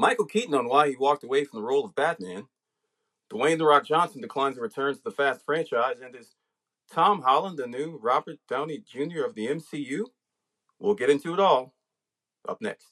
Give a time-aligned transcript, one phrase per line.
[0.00, 2.46] Michael Keaton on why he walked away from the role of Batman.
[3.30, 6.36] Dwayne The Rock Johnson declines a return to the Fast franchise, and is
[6.90, 9.24] Tom Holland the new Robert Downey Jr.
[9.26, 10.06] of the MCU?
[10.78, 11.74] We'll get into it all
[12.48, 12.86] up next.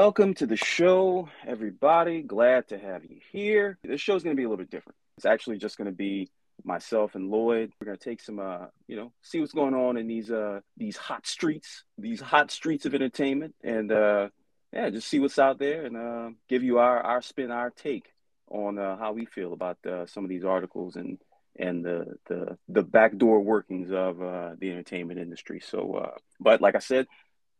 [0.00, 2.22] Welcome to the show, everybody.
[2.22, 3.78] Glad to have you here.
[3.82, 4.94] This show is going to be a little bit different.
[5.16, 6.30] It's actually just going to be
[6.62, 7.72] myself and Lloyd.
[7.80, 10.60] We're going to take some, uh, you know, see what's going on in these uh,
[10.76, 14.28] these hot streets, these hot streets of entertainment, and uh,
[14.72, 18.06] yeah, just see what's out there and uh, give you our our spin, our take
[18.46, 21.18] on uh, how we feel about uh, some of these articles and
[21.58, 25.58] and the the the backdoor workings of uh, the entertainment industry.
[25.58, 27.08] So, uh, but like I said,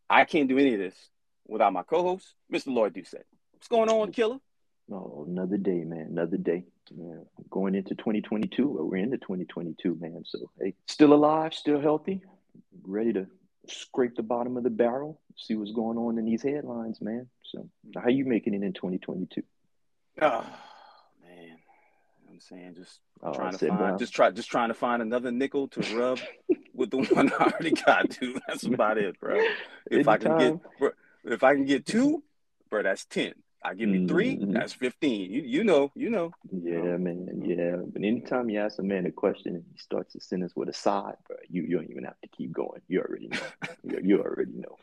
[0.09, 0.95] I can't do any of this
[1.49, 2.69] without my co-host, Mr.
[2.69, 3.25] Lloyd Doucette.
[3.53, 4.39] What's going on, Killer?
[4.91, 6.07] Oh, another day, man.
[6.11, 6.65] Another day.
[6.95, 7.17] Yeah.
[7.51, 8.67] Going into 2022.
[8.67, 10.23] We're into 2022, man.
[10.25, 12.23] So, hey, still alive, still healthy,
[12.83, 13.27] ready to
[13.69, 17.29] scrape the bottom of the barrel, see what's going on in these headlines, man.
[17.45, 19.43] So, how you making it in 2022?
[20.21, 20.61] Oh, ah,
[21.23, 21.59] man.
[22.31, 23.99] I'm saying just oh, trying to find, down.
[23.99, 26.19] just try, just trying to find another nickel to rub
[26.73, 28.41] with the one I already got, dude.
[28.47, 29.39] That's about it, bro.
[29.91, 30.15] If Anytime.
[30.15, 30.91] I can get, bro,
[31.33, 32.23] if I can get two,
[32.71, 33.35] bro, that's ten.
[33.63, 34.53] I give me 3 mm-hmm.
[34.53, 35.33] that's fifteen.
[35.33, 36.31] You you know, you know.
[36.51, 37.43] Yeah, man.
[37.45, 37.77] Yeah.
[37.93, 40.73] But anytime you ask a man a question and he starts a sentence with a
[40.73, 42.81] side, bro, you, you don't even have to keep going.
[42.87, 43.39] You already know.
[43.83, 44.77] you, you already know.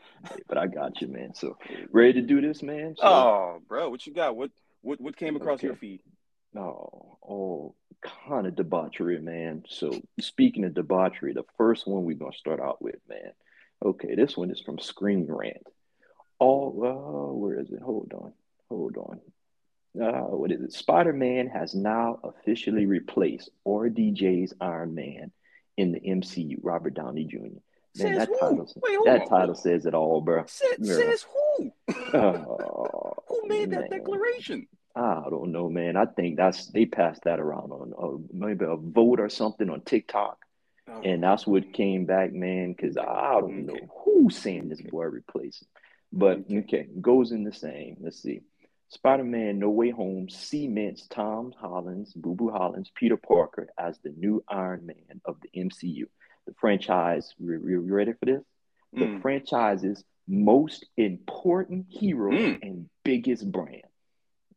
[0.46, 1.34] But I got you, man.
[1.34, 1.56] So
[1.90, 2.96] ready to do this, man?
[2.98, 4.36] So, oh, bro, what you got?
[4.36, 4.50] What
[4.82, 5.68] what what came across okay.
[5.68, 6.02] your feed?
[6.54, 7.74] Oh, oh,
[8.28, 9.64] kind of debauchery, man.
[9.68, 13.32] So speaking of debauchery, the first one we're gonna start out with, man.
[13.84, 15.66] Okay, this one is from Screen Rant
[16.38, 17.80] all uh, where is it?
[17.82, 18.32] Hold on,
[18.68, 19.20] hold on.
[20.00, 20.72] Uh, what is it?
[20.72, 25.32] Spider Man has now officially replaced RDJ's Iron Man
[25.76, 26.58] in the MCU.
[26.62, 27.38] Robert Downey Jr.
[27.38, 27.60] Man,
[27.94, 28.38] says that who?
[28.38, 29.28] title, Wait, that on.
[29.28, 30.44] title says it all, bro.
[30.46, 31.72] Says, says who?
[32.12, 32.32] Uh,
[33.28, 33.90] who made that man.
[33.90, 34.66] declaration?
[34.94, 35.96] I don't know, man.
[35.96, 39.82] I think that's they passed that around on uh, maybe a vote or something on
[39.82, 40.38] TikTok,
[40.88, 41.02] oh.
[41.02, 42.72] and that's what came back, man.
[42.72, 43.80] Because I don't okay.
[43.80, 45.68] know who's saying this boy replacing.
[46.12, 47.96] But okay, goes in the same.
[48.00, 48.40] Let's see.
[48.88, 54.44] Spider-Man No Way Home cements Tom Holland's, Boo Boo Holland's Peter Parker as the new
[54.48, 56.04] Iron Man of the MCU.
[56.46, 58.42] The franchise, you ready for this?
[58.94, 59.16] Mm.
[59.16, 62.62] The franchise's most important hero mm.
[62.62, 63.82] and biggest brand.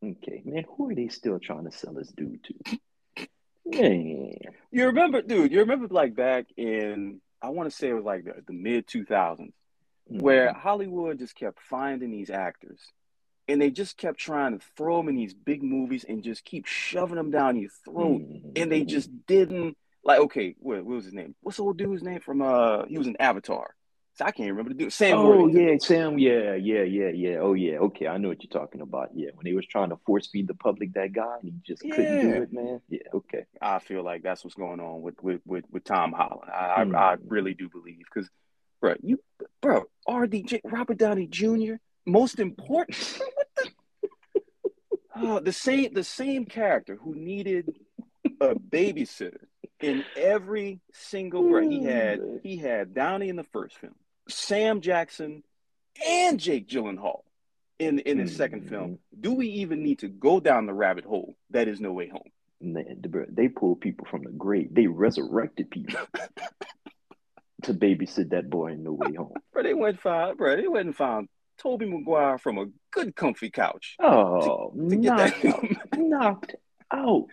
[0.04, 3.28] Okay, man, who are they still trying to sell this dude to?
[3.66, 4.34] Man.
[4.72, 8.24] You remember, dude, you remember like back in, I want to say it was like
[8.24, 9.52] the, the mid 2000s
[10.12, 10.20] mm-hmm.
[10.20, 12.80] where Hollywood just kept finding these actors
[13.50, 16.66] and they just kept trying to throw them in these big movies and just keep
[16.66, 18.50] shoving them down your throat mm-hmm.
[18.56, 22.03] and they just didn't like okay what, what, was his name what's the old dude's
[22.03, 23.75] name from uh he was an avatar
[24.14, 27.53] so I can't remember the dude Sam oh yeah Sam yeah yeah yeah yeah oh
[27.53, 30.28] yeah okay I know what you're talking about yeah when they was trying to force
[30.28, 31.96] feed the public that guy and he just yeah.
[31.96, 35.41] couldn't do it man yeah okay I feel like that's what's going on with with
[35.46, 36.96] with, with Tom Holland I, mm-hmm.
[36.96, 38.30] I, I really do believe because
[38.81, 39.19] bro you
[39.62, 41.75] bro RDJ Robert Downey Jr.
[42.06, 42.97] Most important,
[45.13, 45.53] what the?
[45.53, 47.72] Same the same character who needed
[48.41, 49.45] a babysitter
[49.79, 51.69] in every single break.
[51.69, 53.95] He had he had Downey in the first film,
[54.28, 55.44] Sam Jackson,
[56.06, 57.22] and Jake Gyllenhaal
[57.78, 58.38] in in his mm-hmm.
[58.38, 59.00] second film.
[59.19, 62.29] Do we even need to go down the rabbit hole that is No Way Home?
[62.61, 64.69] Man, they pulled people from the grave.
[64.73, 66.00] They resurrected people.
[67.64, 69.34] to babysit that boy in No Way Home.
[69.53, 70.56] bro, they went found, bro.
[70.56, 73.96] They went and found Tobey Maguire from a good comfy couch.
[74.00, 75.66] Oh, to, to knocked, out,
[75.97, 76.56] knocked
[76.92, 77.28] out,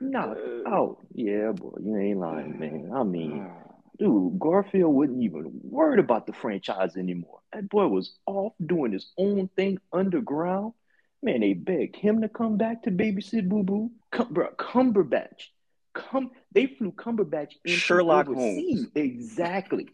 [0.00, 0.98] knocked uh, out.
[1.14, 2.90] Yeah, boy, you ain't lying, man.
[2.94, 3.50] I mean,
[3.98, 7.40] dude, Garfield wasn't even worried about the franchise anymore.
[7.52, 10.72] That boy was off doing his own thing underground.
[11.22, 13.90] Man, they begged him to come back to babysit Boo Boo.
[14.10, 15.50] Cum- bro, Cumberbatch
[15.94, 18.80] Come, they flew Cumberbatch into Sherlock overseas.
[18.80, 18.90] Holmes.
[18.94, 19.88] Exactly.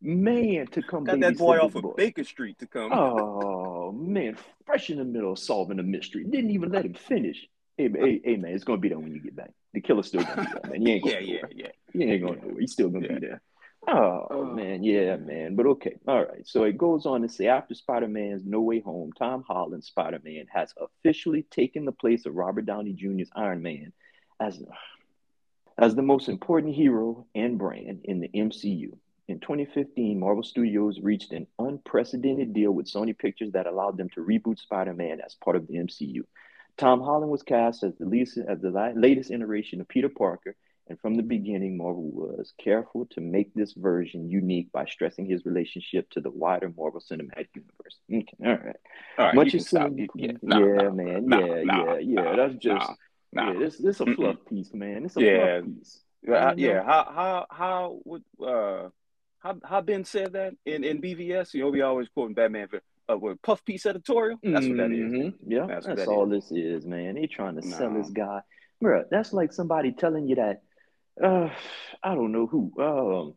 [0.00, 1.90] Man, to come got that boy off boy.
[1.90, 2.92] of Baker Street to come.
[2.92, 6.24] Oh man, fresh in the middle of solving a mystery.
[6.24, 7.46] Didn't even let him finish.
[7.76, 9.50] Hey, hey, hey man, it's gonna be there when you get back.
[9.74, 10.82] The killer's still gonna be there, man.
[10.82, 11.70] You ain't going yeah, yeah, yeah.
[11.94, 12.60] You ain't going nowhere.
[12.60, 13.14] He's still gonna yeah.
[13.14, 13.42] be there.
[13.88, 15.56] Oh, oh man, yeah, man.
[15.56, 16.46] But okay, all right.
[16.46, 20.74] So it goes on to say after Spider-Man's No Way Home, Tom Holland's Spider-Man has
[20.76, 23.92] officially taken the place of Robert Downey Jr.'s Iron Man
[24.40, 24.62] as
[25.78, 28.96] as the most important hero and brand in the MCU.
[29.28, 34.24] In 2015, Marvel Studios reached an unprecedented deal with Sony Pictures that allowed them to
[34.24, 36.22] reboot Spider Man as part of the MCU.
[36.78, 40.56] Tom Holland was cast as the, least, as the latest iteration of Peter Parker,
[40.88, 45.44] and from the beginning, Marvel was careful to make this version unique by stressing his
[45.44, 47.98] relationship to the wider Marvel Cinematic Universe.
[48.10, 48.76] Okay, all right.
[49.18, 49.90] All right, Much you as stop.
[49.94, 52.20] yeah, Yeah, nah, nah, man, nah, yeah, nah, yeah, yeah.
[52.22, 52.90] nah, That's just
[53.32, 53.52] nah, nah.
[53.52, 53.58] yeah.
[53.58, 54.46] This this a Mm-mm.
[54.48, 55.04] piece, man.
[55.04, 55.60] It's a Yeah.
[55.60, 56.00] fluff piece.
[56.22, 56.54] Know?
[56.56, 56.82] yeah.
[56.82, 58.88] How how how would uh
[59.40, 61.54] how how Ben said that in in BVS?
[61.54, 62.80] You know, we always quoting Batman for
[63.10, 64.38] uh, what puff piece editorial.
[64.42, 65.12] That's what that is.
[65.12, 65.34] Mhm.
[65.46, 67.14] Yeah, That's that's, that all this is, man.
[67.14, 68.02] They trying to sell No.
[68.02, 68.40] this guy,
[68.80, 69.04] bro.
[69.10, 70.62] That's like somebody telling you that.
[71.22, 71.50] Uh,
[72.02, 72.72] I don't know who.
[72.78, 73.34] Um,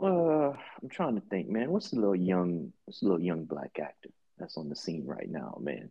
[0.00, 0.50] uh,
[0.82, 1.70] I'm trying to think, man.
[1.70, 5.28] What's the little young, what's the little young black actor that's on the scene right
[5.28, 5.90] now, man?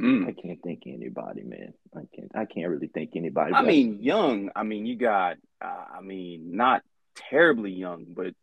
[0.00, 0.26] Mm.
[0.28, 1.74] I can't think anybody, man.
[1.94, 2.30] I can't.
[2.34, 3.52] I can't really think anybody.
[3.54, 4.50] I mean, young.
[4.56, 5.36] I mean, you got.
[5.60, 6.82] Uh, I mean, not
[7.14, 8.34] terribly young, but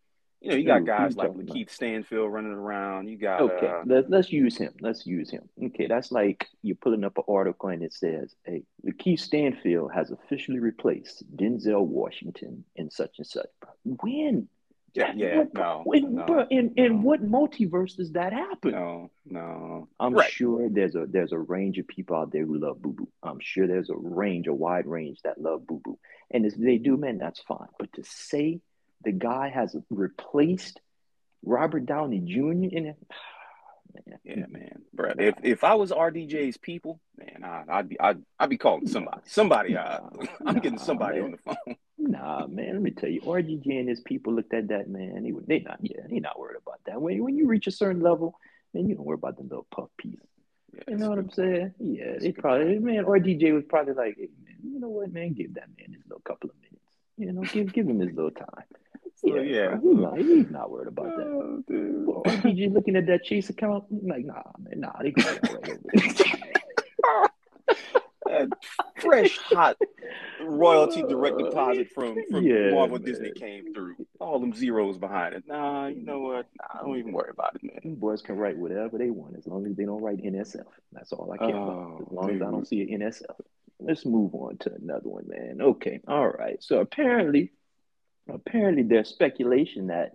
[0.41, 1.31] you know, you got guys like?
[1.31, 3.07] Lakeith Stanfield running around.
[3.07, 3.41] You got.
[3.41, 4.73] Okay, Uh, let, let's use him.
[4.81, 5.49] Let's use him.
[5.61, 10.11] Okay, that's like you're pulling up an article and it says, "Hey, Lakeith Stanfield has
[10.11, 13.47] officially replaced Denzel Washington in such and such."
[13.83, 14.47] When?
[14.93, 15.43] Yeah, yeah.
[15.53, 17.01] No, when, no, bro, in, in no.
[17.01, 18.71] what multiverse does that happen?
[18.71, 19.87] no, no.
[19.99, 20.31] I'm Right.
[20.31, 23.07] sure there's a there's a range of people out there who love Boo Boo.
[23.21, 25.99] I'm sure there's a range, a wide range that love Boo Boo,
[26.31, 27.67] and if they do, man, that's fine.
[27.79, 28.59] But to say
[29.03, 30.79] the guy has replaced
[31.43, 32.51] Robert Downey Jr.
[32.51, 32.97] in it,
[34.07, 35.11] man, Yeah, man, bro.
[35.19, 39.21] If if I was RDJ's people, man, I, I'd be I'd, I'd be calling somebody.
[39.25, 39.77] Somebody.
[39.77, 41.25] Uh, Nah, I'm getting somebody man.
[41.25, 41.75] on the phone.
[41.99, 45.23] Nah, man, let me tell you, RDJ and his people looked at that, man.
[45.23, 47.01] They, they not, yeah, they not worried about that.
[47.01, 48.39] When, when you reach a certain level,
[48.73, 50.19] man, you don't worry about the little puff piece.
[50.73, 51.35] Yeah, You know what I'm point.
[51.35, 51.73] saying?
[51.79, 55.53] Yeah, they probably, man, RDJ was probably like, hey, man, you know what, man, give
[55.55, 56.73] that man his little couple of minutes.
[57.17, 58.47] You know, give give him his little time.
[59.19, 59.75] So, Yeah, yeah.
[59.77, 61.25] bro, he's not, he's not worried about that.
[61.25, 62.05] Oh, dude.
[62.05, 62.21] Well,
[62.75, 67.27] looking at that Chase account, like, nah, man, nah, they gonna right over
[68.99, 69.77] fresh, hot
[70.41, 73.05] royalty direct uh, deposit from from Yeah, Marvel man.
[73.05, 73.95] Disney came through.
[74.19, 75.43] All them zeros behind it.
[75.47, 76.47] Nah, you know what?
[76.59, 77.79] Nah, don't even worry about it, man.
[77.83, 80.65] Them boys can write whatever they want as long as they don't write NSF.
[80.91, 82.01] That's all I care about.
[82.01, 83.35] As Oh, long as I don't oh, see an NSF.
[83.79, 85.61] Let's move on to another one, man.
[85.61, 86.61] Okay, all right.
[86.63, 87.51] So apparently,
[88.27, 90.13] apparently there's speculation that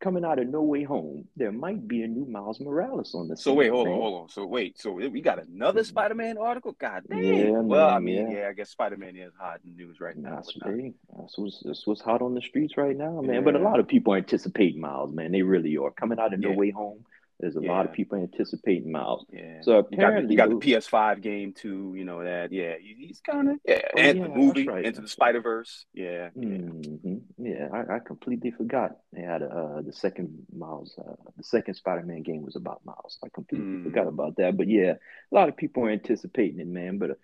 [0.00, 3.36] coming out of No Way Home, there might be a new Miles Morales on the
[3.36, 4.28] So wait, hold on, hold on.
[4.28, 5.88] So wait, so we got another mm-hmm.
[5.88, 6.76] Spider-Man article?
[6.78, 7.22] God damn.
[7.22, 8.38] Yeah, well, I mean, yeah.
[8.38, 10.36] yeah, I guess Spider-Man is hot in the news right now.
[10.36, 13.44] That's, hey, that's, what's, that's what's hot on the streets right now, man.
[13.44, 15.32] But a lot of people anticipate Miles, man.
[15.32, 15.90] They really are.
[15.90, 16.56] Coming out of No Yeah.
[16.56, 17.04] Way Home,
[17.40, 19.24] there's a lot of people anticipating Miles.
[19.30, 19.60] Yeah.
[19.62, 22.50] So You got, the, apparently, you got the the- PS5 game too, you know that.
[22.52, 25.86] Yeah, he's kind of yeah, Oh, and yeah, the movie right, Into the Spider Verse.
[25.94, 26.48] Yeah, yeah.
[26.58, 28.96] hmm Yeah, I, I completely forgot.
[29.12, 33.18] They had uh, the second Miles, uh, the second Spider-Man game was about Miles.
[33.24, 33.84] I completely Mm.
[33.84, 34.56] forgot about that.
[34.56, 34.94] But yeah,
[35.30, 36.98] a lot of people are anticipating it, man.
[36.98, 37.18] But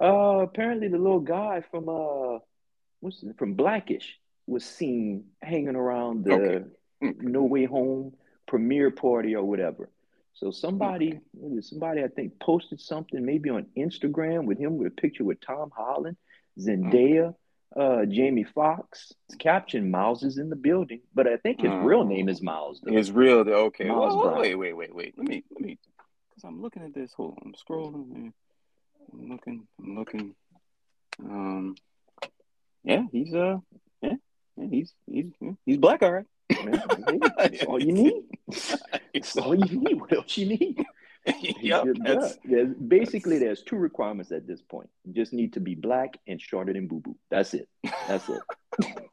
[0.00, 2.38] uh, apparently, the little guy from uh,
[3.00, 6.64] what's it, from Blackish was seen hanging around the Okay.
[7.02, 7.14] Okay.
[7.20, 8.14] No Way Home
[8.46, 9.90] premiere party or whatever.
[10.34, 11.20] So somebody, Okay.
[11.32, 14.90] what is it, somebody I think posted something maybe on Instagram with him with a
[14.90, 16.16] picture with Tom Holland,
[16.58, 17.34] Zendaya,
[17.74, 19.12] uh, Jamie Foxx.
[19.28, 22.80] It's captioned Miles is in the building, but I think his real name is Miles.
[22.82, 22.96] Though.
[22.96, 23.38] It's real.
[23.38, 23.84] Okay.
[23.84, 25.14] Miles wait, wait, wait, wait.
[25.16, 25.78] Let me, let me,
[26.28, 27.12] because I'm looking at this.
[27.14, 27.38] Hold on.
[27.46, 28.32] I'm scrolling.
[29.12, 29.66] I'm looking.
[29.80, 30.34] I'm looking.
[31.24, 31.76] Um.
[32.84, 33.58] Yeah, he's uh.
[34.02, 34.14] Yeah,
[34.56, 35.26] yeah he's he's
[35.64, 36.26] he's black, all right.
[36.66, 38.24] Man, that's all you need.
[39.14, 40.00] That's all you need.
[40.00, 40.84] What else you need?
[41.60, 41.86] yep.
[42.44, 44.88] There's, basically, there's two requirements at this point.
[45.04, 47.16] You just need to be black and shorter than Boo Boo.
[47.30, 47.68] That's it.
[48.06, 48.40] That's it.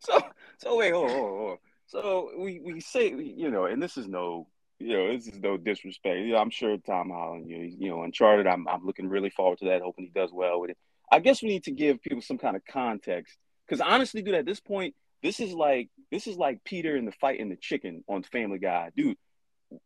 [0.00, 0.18] so
[0.58, 1.58] so wait, hold on, hold on, hold.
[1.86, 4.48] So we we say you know, and this is no
[4.78, 6.18] you know, this is no disrespect.
[6.18, 8.46] You know, I'm sure Tom Holland, you know, you know, Uncharted.
[8.46, 9.82] I'm I'm looking really forward to that.
[9.82, 10.78] Hoping he does well with it.
[11.10, 13.36] I guess we need to give people some kind of context
[13.66, 14.94] because honestly, dude, at this point,
[15.26, 18.58] this is like this is like Peter and the fight and the chicken on Family
[18.58, 19.16] Guy, dude.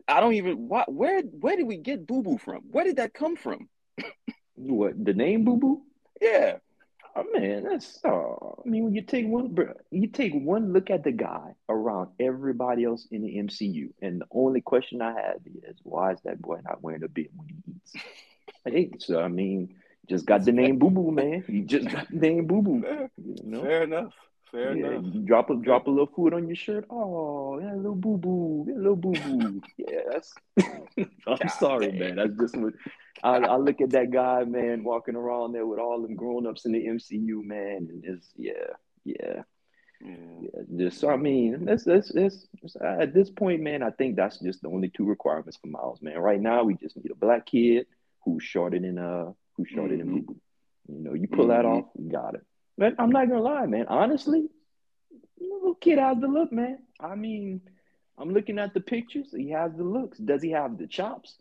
[0.06, 2.62] I don't even what where where did we get Boo Boo from?
[2.70, 3.68] Where did that come from?
[4.54, 5.82] What the name Boo Boo?
[6.20, 6.58] Yeah,
[7.16, 10.90] Oh man, that's oh, I mean, when you take one, bro, you take one look
[10.90, 15.40] at the guy around everybody else in the MCU, and the only question I have
[15.64, 18.04] is, why is that boy not wearing a beard when he eats?
[18.64, 19.74] hey, so I mean,
[20.08, 21.44] just got the name Boo Boo, man.
[21.48, 23.08] You just got the name Boo Boo.
[23.16, 23.62] You know?
[23.62, 24.12] fair enough.
[24.50, 25.24] Fair yeah, enough.
[25.26, 26.84] drop a drop a little food on your shirt.
[26.90, 29.62] Oh, yeah, a little boo boo, a little boo boo.
[29.76, 30.34] yeah, that's.
[31.26, 32.16] I'm sorry, man.
[32.16, 32.74] That's just what
[33.22, 36.64] I, I look at that guy, man, walking around there with all them grown ups
[36.64, 38.52] in the MCU, man, and it's yeah,
[39.04, 39.42] yeah.
[40.02, 40.14] Yeah.
[40.40, 42.46] Yeah, just so I mean, that's that's that's
[42.82, 43.82] at this point, man.
[43.82, 46.18] I think that's just the only two requirements for Miles, man.
[46.18, 47.86] Right now, we just need a black kid
[48.24, 49.98] who's shorter than uh who's shorter Mhm.
[49.98, 50.36] than Boo Boo.
[50.88, 51.82] You know, you pull that Mhm.
[51.82, 52.42] off, you got it.
[52.80, 53.84] But I'm not gonna lie, man.
[53.88, 54.48] Honestly,
[55.38, 56.78] little kid has the look, man.
[56.98, 57.60] I mean,
[58.16, 59.26] I'm looking at the pictures.
[59.36, 60.16] He has the looks.
[60.16, 61.34] Does he have the chops?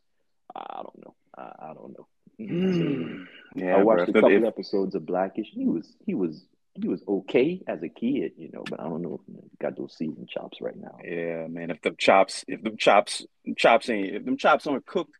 [0.53, 1.15] I don't know.
[1.37, 2.07] I, I don't know.
[2.41, 3.25] Mm.
[3.55, 3.85] Yeah, I bro.
[3.85, 5.47] watched a couple if- episodes of Blackish.
[5.53, 6.43] He was he was
[6.73, 9.77] he was okay as a kid, you know, but I don't know if he's got
[9.77, 10.97] those season chops right now.
[11.05, 11.71] Yeah, man.
[11.71, 15.15] If the chops, if the chops, chops ain't, if them chops aren't cooked,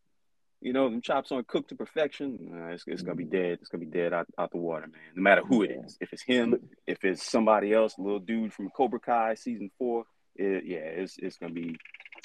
[0.62, 3.60] you know, them chops aren't cooked to perfection, nah, it's, it's gonna be dead.
[3.62, 5.02] It's gonna be dead out, out the water, man.
[5.16, 8.70] No matter who it is, If it's him, if it's somebody else, little dude from
[8.70, 10.04] Cobra Kai season four,
[10.36, 11.78] it, yeah, it's it's gonna be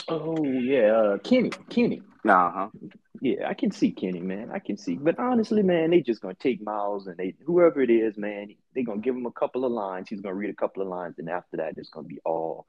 [0.08, 2.02] Oh yeah, uh, Kenny, Kenny.
[2.24, 2.68] nah, huh?
[3.20, 4.50] Yeah, I can see Kenny, man.
[4.52, 4.96] I can see.
[4.96, 8.82] But honestly, man, they just gonna take Miles and they whoever it is, man, they
[8.82, 10.08] gonna give him a couple of lines.
[10.08, 12.66] He's gonna read a couple of lines, and after that, it's gonna be all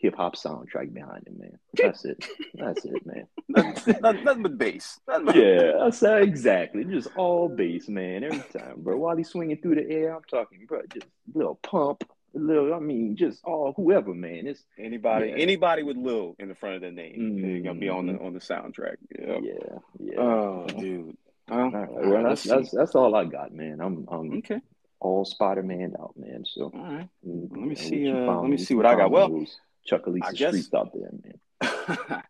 [0.00, 1.58] hip hop soundtrack behind him, man.
[1.74, 2.24] That's it.
[2.54, 3.26] That's it, man.
[3.48, 4.98] nothing, nothing, but bass.
[5.06, 6.84] Nothing but- Yeah, that's uh, exactly.
[6.84, 8.24] Just all bass, man.
[8.24, 8.96] Every time, bro.
[8.96, 10.80] While he's swinging through the air, I'm talking, bro.
[10.92, 12.02] Just a little pump,
[12.32, 12.72] little.
[12.72, 14.46] I mean, just all whoever, man.
[14.46, 15.36] It's Anybody, Yeah.
[15.36, 18.24] anybody with Lil in the front of their name, they're gonna be on the Mhm.
[18.24, 18.96] on the soundtrack.
[19.18, 19.38] Yeah.
[19.42, 20.18] yeah, yeah.
[20.20, 21.16] Oh, dude.
[21.48, 23.80] Well, All right, well, that's that's that's all I got, man.
[23.80, 24.60] I'm I'm okay.
[25.00, 26.44] all Spider Man out, man.
[26.46, 27.08] So All right.
[27.26, 29.10] mm, Let me see, uh, let me see what I got.
[29.10, 29.44] Well,
[29.88, 31.38] those Chuckalisa I guess- streets out there, man.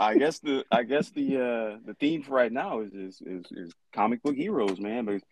[0.00, 3.44] I guess the I guess the uh the theme for right now is is is,
[3.50, 5.04] is comic book heroes, man.
[5.04, 5.22] But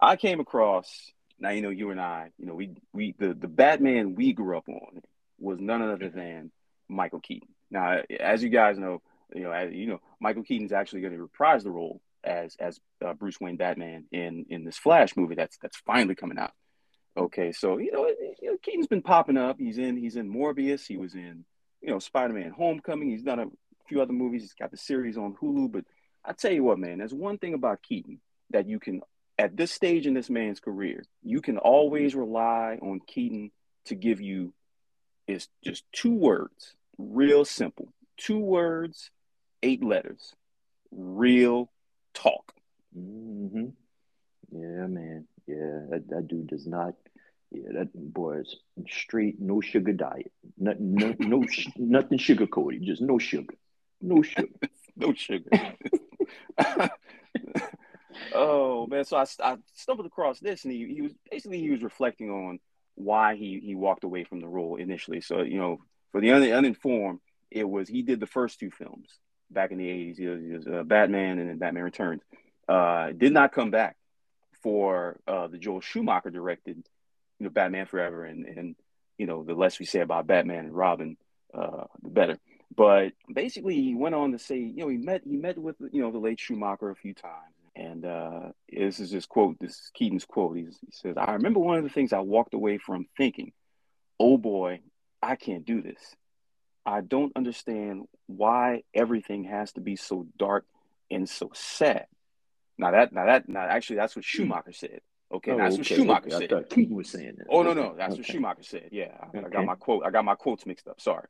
[0.00, 3.48] I came across now you know you and I, you know, we we the the
[3.48, 5.02] Batman we grew up on
[5.38, 6.50] was none other than
[6.88, 7.48] Michael Keaton.
[7.70, 9.02] Now, as you guys know,
[9.34, 12.80] you know, as, you know, Michael Keaton's actually going to reprise the role as as
[13.04, 16.52] uh, Bruce Wayne Batman in in this Flash movie that's that's finally coming out.
[17.16, 18.06] Okay, so you know,
[18.40, 19.58] you know, Keaton's been popping up.
[19.58, 20.86] He's in he's in Morbius.
[20.86, 21.44] He was in
[21.80, 23.10] you know Spider-Man: Homecoming.
[23.10, 23.46] He's done a
[23.88, 24.42] few other movies.
[24.42, 25.72] He's got the series on Hulu.
[25.72, 25.84] But
[26.24, 29.02] I tell you what, man, there's one thing about Keaton that you can
[29.38, 33.52] at this stage in this man's career, you can always rely on Keaton
[33.86, 34.52] to give you
[35.28, 39.10] is just two words, real simple, two words,
[39.62, 40.34] eight letters,
[40.90, 41.70] real
[42.14, 42.52] talk.
[42.98, 43.66] Mm-hmm.
[44.50, 45.26] Yeah, man.
[45.48, 46.94] Yeah, that, that dude does not.
[47.50, 48.56] Yeah, that boy is
[48.90, 50.30] straight, no sugar diet.
[50.58, 52.82] Nothing, no, no, sh- nothing sugar coated.
[52.82, 53.54] Just no sugar,
[54.02, 54.48] no sugar.
[54.96, 55.48] no sugar.
[58.34, 61.82] oh man, so I, I stumbled across this, and he, he was basically he was
[61.82, 62.58] reflecting on
[62.94, 65.22] why he he walked away from the role initially.
[65.22, 65.78] So you know,
[66.12, 69.08] for the un, uninformed, it was he did the first two films
[69.50, 70.18] back in the eighties.
[70.18, 72.20] He was, he was uh, Batman and then Batman Returns.
[72.68, 73.96] Uh, did not come back
[74.68, 76.76] for uh, the Joel Schumacher directed,
[77.38, 78.76] you know, Batman Forever, and and
[79.16, 81.16] you know, the less we say about Batman and Robin,
[81.54, 82.38] uh, the better.
[82.76, 86.02] But basically, he went on to say, you know, he met he met with you
[86.02, 89.56] know the late Schumacher a few times, and uh, this is his quote.
[89.58, 90.58] This is Keaton's quote.
[90.58, 93.52] He's, he says, "I remember one of the things I walked away from thinking,
[94.20, 94.80] oh boy,
[95.22, 96.14] I can't do this.
[96.84, 100.66] I don't understand why everything has to be so dark
[101.10, 102.04] and so sad."
[102.78, 105.00] Now that now that now actually that's what Schumacher said.
[105.30, 106.36] Okay, Oh, that's what Schumacher okay.
[106.36, 106.50] I said.
[106.50, 107.46] thought Keaton was saying that.
[107.50, 108.24] Oh no, no, that's what.
[108.24, 108.88] Schumacher said.
[108.92, 110.04] Yeah, I, I got my quote.
[110.06, 111.00] I got my quotes mixed up.
[111.00, 111.26] Sorry.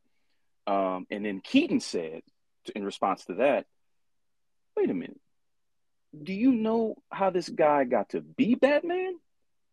[0.66, 2.20] Um, and then Keaton said,
[2.66, 3.66] to, in response to that,
[4.76, 5.18] "Wait a minute.
[6.22, 9.14] Do you know how this guy got to be Batman?"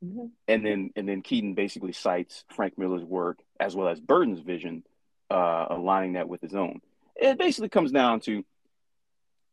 [0.04, 0.32] Mhm.
[0.48, 4.84] And then and then Keaton basically cites Frank Miller's work as well as Burton's vision,
[5.30, 6.82] uh, aligning that with his own.
[7.16, 8.44] It basically comes down to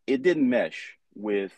[0.06, 1.52] it didn't mesh with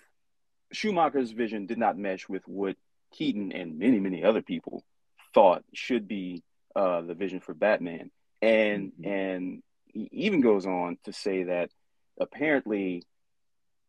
[0.74, 1.66] Schumacher's vision.
[1.66, 2.76] Did not mesh with what
[3.12, 4.84] Keaton and many many other people
[5.32, 6.42] thought should be
[6.76, 8.10] uh, the vision for Batman,
[8.42, 9.06] and Mhm.
[9.06, 11.70] and he even goes on to say that
[12.18, 13.02] apparently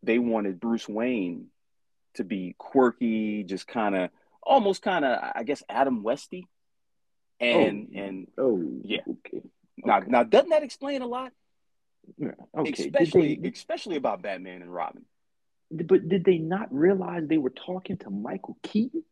[0.04, 1.48] they wanted Bruce Wayne
[2.14, 4.10] to be quirky, just kind of
[4.44, 6.48] almost kind of I guess Adam Westy,
[7.40, 8.00] and Oh.
[8.00, 9.02] and Oh, Yeah.
[9.08, 9.42] Okay.
[9.78, 10.08] now Okay.
[10.12, 11.34] now doesn't that explain a lot,
[12.18, 12.72] Yeah, Okay.
[12.72, 15.06] Especially they- especially about Batman and Robin?
[15.84, 19.04] But did they not realize they were talking to Michael Keaton?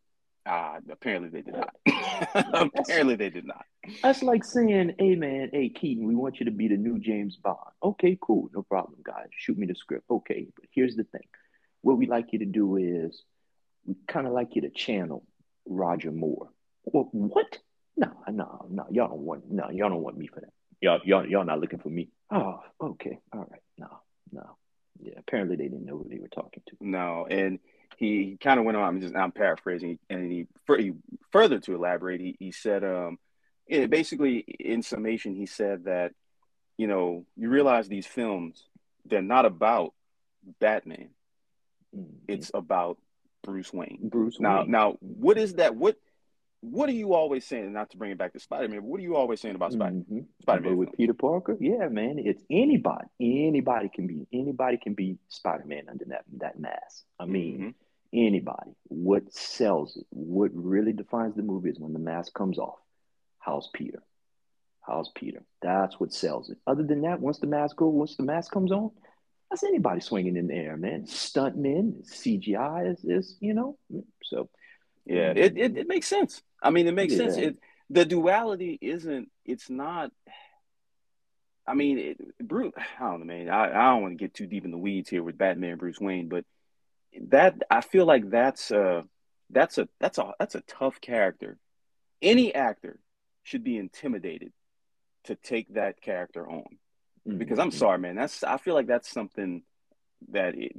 [0.45, 1.75] Uh, apparently they did not.
[2.77, 3.65] apparently they did not.
[4.01, 7.37] That's like saying, "Hey, man, hey Keaton, we want you to be the new James
[7.37, 9.27] Bond." Okay, cool, no problem, guys.
[9.31, 10.05] Shoot me the script.
[10.09, 11.25] Okay, but here's the thing:
[11.81, 13.23] what we'd like you to do is
[13.85, 15.25] we kind of like you to channel
[15.65, 16.49] Roger Moore.
[16.85, 17.57] Well, what?
[17.95, 18.85] No, no, no.
[18.89, 19.69] Y'all don't want no.
[19.69, 20.53] Y'all don't want me for that.
[20.81, 22.09] Y'all, y'all, y'all not looking for me.
[22.31, 23.61] Oh, okay, all right.
[25.33, 25.49] No, no.
[25.49, 26.75] Yeah, apparently they didn't know who they were talking to.
[26.79, 27.59] No, and
[27.97, 28.83] he, he kind of went on.
[28.83, 30.47] I'm just I'm paraphrasing, and he,
[30.77, 30.93] he
[31.31, 32.21] further to elaborate.
[32.21, 33.17] He, he said, um,
[33.67, 36.11] yeah, basically in summation, he said that
[36.77, 38.63] you know you realize these films
[39.05, 39.93] they're not about
[40.59, 41.09] Batman.
[41.95, 42.17] Mm-hmm.
[42.27, 42.97] It's about
[43.43, 43.99] Bruce Wayne.
[44.01, 44.71] Bruce now, Wayne.
[44.71, 45.75] now, what is that?
[45.75, 45.97] What
[46.63, 47.73] what are you always saying?
[47.73, 49.97] Not to bring it back to Spider Man, what are you always saying about Spider
[49.97, 50.19] mm-hmm.
[50.41, 51.57] Spider Man with Peter Parker?
[51.59, 53.05] Yeah, man, it's anybody.
[53.19, 54.25] Anybody can be.
[54.31, 57.03] Anybody can be Spider Man under that that mask.
[57.19, 58.25] I mean, mm-hmm.
[58.27, 58.71] anybody.
[58.85, 60.05] What sells it?
[60.09, 62.79] What really defines the movie is when the mask comes off.
[63.39, 64.01] How's Peter?
[64.81, 65.43] How's Peter?
[65.61, 66.57] That's what sells it.
[66.65, 68.91] Other than that, once the mask goes, once the mask comes on,
[69.49, 71.03] that's anybody swinging in the air, man.
[71.03, 73.77] Stuntmen, CGI is, is you know.
[74.23, 74.49] So,
[75.05, 76.41] yeah, it, it, it makes sense.
[76.61, 77.19] I mean, it makes yeah.
[77.19, 77.37] sense.
[77.37, 79.29] It, the duality isn't.
[79.45, 80.11] It's not.
[81.67, 82.73] I mean, it, Bruce.
[82.77, 83.49] I don't know, man.
[83.49, 85.99] I, I don't want to get too deep in the weeds here with Batman, Bruce
[85.99, 86.45] Wayne, but
[87.29, 89.05] that I feel like that's a
[89.49, 91.57] that's a that's a that's a tough character.
[92.21, 92.99] Any actor
[93.43, 94.53] should be intimidated
[95.25, 96.77] to take that character on.
[97.27, 97.37] Mm-hmm.
[97.37, 98.15] Because I'm sorry, man.
[98.15, 99.63] That's I feel like that's something
[100.31, 100.73] that it,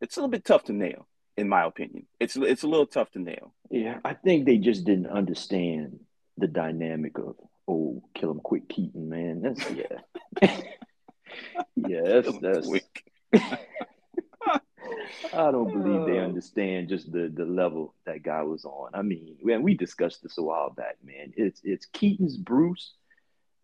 [0.00, 1.08] it's a little bit tough to nail,
[1.38, 2.06] in my opinion.
[2.18, 3.54] It's it's a little tough to nail.
[3.70, 6.00] Yeah, I think they just didn't understand
[6.36, 7.36] the dynamic of
[7.68, 9.42] oh, kill him quick, Keaton, man.
[9.42, 10.00] That's yeah,
[11.76, 12.68] yeah, that's that's.
[15.32, 16.24] I don't believe they uh.
[16.24, 18.90] understand just the the level that guy was on.
[18.94, 21.32] I mean, when we discussed this a while back, man.
[21.36, 22.94] It's it's Keaton's Bruce.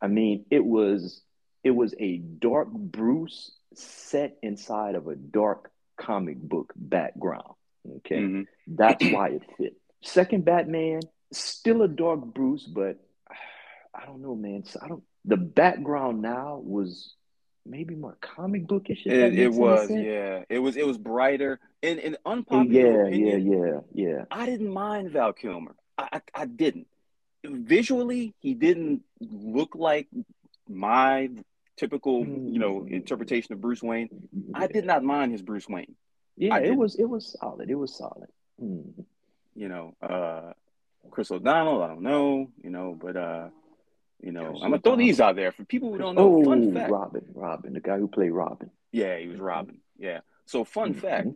[0.00, 1.22] I mean, it was
[1.64, 7.54] it was a dark Bruce set inside of a dark comic book background.
[7.98, 8.42] Okay, mm-hmm.
[8.66, 9.76] that's why it fit.
[10.02, 11.00] Second Batman,
[11.32, 12.98] still a dark Bruce, but
[13.94, 14.64] I don't know, man.
[14.64, 15.02] So I don't.
[15.24, 17.14] The background now was
[17.66, 19.06] maybe more comic bookish.
[19.06, 20.42] It, it was, yeah.
[20.48, 23.08] It was it was brighter and, and unpopular.
[23.08, 24.24] Yeah, opinion, yeah, yeah, yeah.
[24.30, 25.74] I didn't mind Val Kilmer.
[25.96, 26.86] I, I, I didn't.
[27.44, 30.08] Visually, he didn't look like
[30.68, 31.28] my
[31.76, 32.90] typical, you know, mm.
[32.90, 34.08] interpretation of Bruce Wayne.
[34.54, 35.94] I did not mind his Bruce Wayne.
[36.36, 37.70] Yeah, it was it was solid.
[37.70, 38.28] It was solid.
[38.62, 39.04] Mm.
[39.54, 40.52] You know, uh
[41.10, 43.48] Chris O'Donnell, I don't know, you know, but uh
[44.22, 46.36] you know, I'm gonna throw these out there for people who don't know.
[46.36, 46.90] Oh, fun fact.
[46.90, 48.70] Robin, Robin, the guy who played Robin.
[48.90, 49.78] Yeah, he was Robin.
[49.98, 50.20] Yeah.
[50.46, 51.00] So fun mm-hmm.
[51.00, 51.28] fact.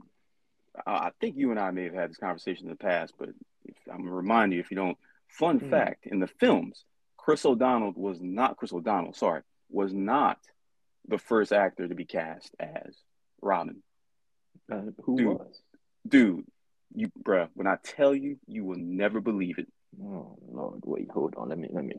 [0.86, 3.30] I think you and I may have had this conversation in the past, but
[3.64, 4.96] if, I'm gonna remind you if you don't.
[5.28, 5.70] Fun mm-hmm.
[5.70, 6.84] fact: in the films,
[7.16, 9.12] Chris O'Donnell was not Chris O'Donnell.
[9.12, 10.38] Sorry, was not
[11.06, 12.94] the first actor to be cast as
[13.42, 13.82] Robin.
[14.70, 15.62] Uh, who dude, was?
[16.06, 16.44] Dude,
[16.94, 17.48] you, bruh.
[17.54, 19.68] When I tell you, you will never believe it.
[20.02, 21.48] Oh Lord, wait, hold on.
[21.48, 21.94] Let me, let me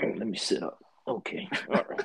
[0.00, 0.78] let me sit up.
[1.06, 1.48] Okay.
[1.68, 2.02] All right.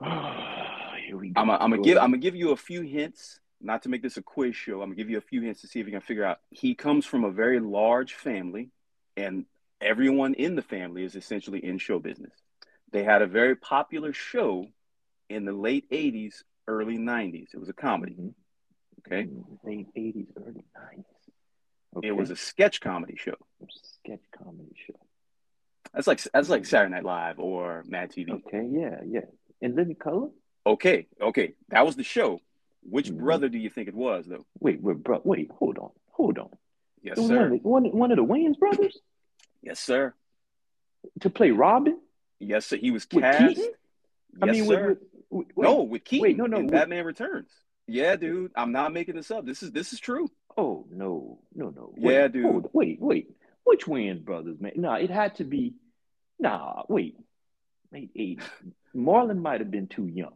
[1.06, 1.40] here we go.
[1.40, 3.38] I'm gonna give I'm gonna give you a few hints.
[3.64, 5.68] Not to make this a quiz show, I'm gonna give you a few hints to
[5.68, 6.38] see if you can figure out.
[6.50, 8.70] He comes from a very large family,
[9.16, 9.44] and
[9.80, 12.32] everyone in the family is essentially in show business.
[12.90, 14.66] They had a very popular show
[15.30, 17.54] in the late '80s, early '90s.
[17.54, 18.14] It was a comedy.
[18.14, 18.28] Mm-hmm.
[19.06, 19.28] Okay.
[19.64, 21.04] Late '80s, early '90s.
[21.96, 22.08] Okay.
[22.08, 23.34] It was a sketch comedy show.
[24.04, 24.98] Sketch comedy show.
[25.92, 28.30] That's like that's like Saturday Night Live or Mad TV.
[28.30, 29.26] Okay, yeah, yeah.
[29.60, 30.28] In Living Color.
[30.66, 32.40] Okay, okay, that was the show.
[32.82, 33.22] Which mm-hmm.
[33.22, 34.46] brother do you think it was, though?
[34.58, 36.48] Wait, wait, bro, wait, hold on, hold on.
[37.02, 37.22] Yes, sir.
[37.22, 38.98] One of, the, one, one of the Wayans brothers.
[39.62, 40.14] Yes, sir.
[41.20, 41.98] To play Robin.
[42.38, 42.76] Yes, sir.
[42.76, 43.56] He was cast.
[43.56, 43.68] Yes,
[44.40, 44.98] I mean, sir.
[45.30, 46.22] With, with, no, with Keaton.
[46.22, 46.66] Wait, no, no.
[46.66, 47.50] Batman Returns.
[47.86, 48.52] Yeah, dude.
[48.54, 49.44] I'm not making this up.
[49.44, 50.30] This is this is true.
[50.56, 51.92] Oh no, no, no.
[51.96, 52.44] Wait, yeah, dude.
[52.44, 53.30] Hold, wait, wait.
[53.64, 54.72] Which Wayans brothers, man?
[54.76, 55.74] No, it had to be
[56.42, 57.16] Nah, wait.
[57.92, 58.42] Late 80s.
[58.94, 60.34] Marlon might have been too young.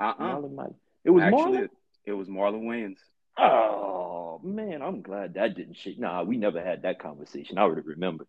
[0.00, 0.14] Uh-uh.
[0.18, 0.74] Marlon might.
[1.04, 1.68] It was Actually, Marlon?
[2.04, 2.98] It was Marlon Wayans.
[3.38, 5.98] Oh, man, I'm glad that didn't shit.
[5.98, 7.56] Nah, we never had that conversation.
[7.56, 8.26] I would have remembered.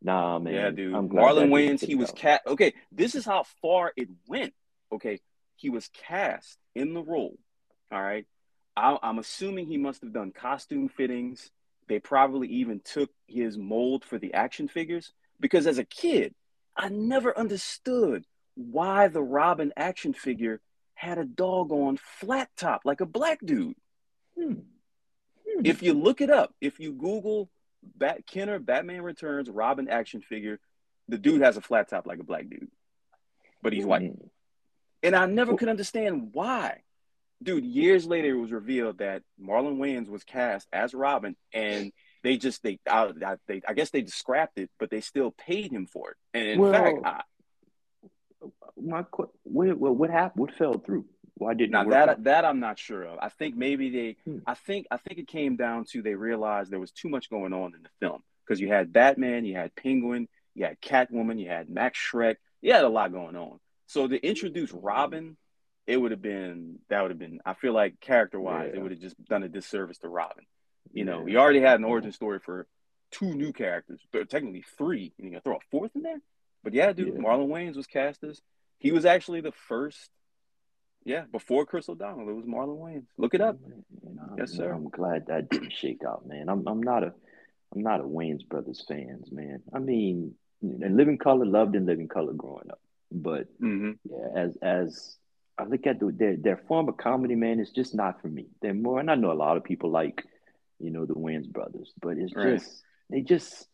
[0.00, 0.54] Nah, man.
[0.54, 0.94] Yeah, dude.
[0.94, 2.46] Marlon Wayans, he was cast.
[2.46, 4.54] Okay, this is how far it went.
[4.90, 5.20] Okay,
[5.56, 7.36] he was cast in the role.
[7.92, 8.26] All right.
[8.74, 11.50] I, I'm assuming he must have done costume fittings.
[11.88, 16.34] They probably even took his mold for the action figures because as a kid,
[16.74, 18.24] I never understood
[18.54, 20.60] why the Robin action figure
[20.94, 23.76] had a doggone flat top like a black dude.
[24.38, 24.52] Hmm.
[25.46, 25.66] Hmm.
[25.66, 27.50] If you look it up, if you Google
[27.82, 30.60] Bat Kenner Batman Returns Robin action figure,
[31.08, 32.70] the dude has a flat top like a black dude,
[33.62, 33.90] but he's hmm.
[33.90, 34.12] white.
[35.02, 36.82] And I never could understand why.
[37.42, 42.36] Dude, years later, it was revealed that Marlon Wayans was cast as Robin, and they
[42.36, 45.86] just they I, I, they I guess they scrapped it, but they still paid him
[45.86, 46.16] for it.
[46.34, 47.22] And in Well, fact, I,
[48.76, 50.40] My qu- what, what what happened?
[50.40, 51.06] What fell through?
[51.34, 52.24] Why didn't now that out?
[52.24, 53.18] that I'm not sure of.
[53.20, 54.38] I think maybe they Hmm.
[54.46, 57.52] I think I think it came down to they realized there was too much going
[57.52, 61.48] on in the film because you had Batman, you had Penguin, you had Catwoman, you
[61.48, 63.58] had Max Shreck, you had a lot going on.
[63.86, 65.36] So to introduce Robin,
[65.86, 68.92] it would have been that would have been I feel like character wise, it would
[68.92, 70.44] have just done a disservice to Robin.
[70.92, 71.24] You know, Yeah.
[71.24, 72.66] we already had an origin story for
[73.10, 75.12] two new characters, but technically three.
[75.18, 76.20] And you throw a fourth in there?
[76.64, 77.20] But yeah, dude, Yeah.
[77.20, 78.40] Marlon Wayans was cast as
[78.78, 80.10] he was actually the first.
[81.04, 83.06] Yeah, before Chris O'Donnell, it was Marlon Wayans.
[83.18, 83.58] Look it up.
[83.66, 84.70] I'm, Yes, sir.
[84.72, 86.48] I'm glad that didn't shake out, man.
[86.48, 87.12] I'm I'm not a
[87.74, 89.62] I'm not a Wayans Brothers fans, man.
[89.72, 94.56] I mean, in Living Color, loved in Living Color growing up, but hmm yeah, as
[94.62, 95.16] as
[95.58, 98.46] I look at the, their their form of comedy, man, it's just not for me.
[98.60, 100.24] They're more, and I know a lot of people like,
[100.78, 102.60] you know, the Wayans brothers, but it's Right.
[102.60, 103.68] just they just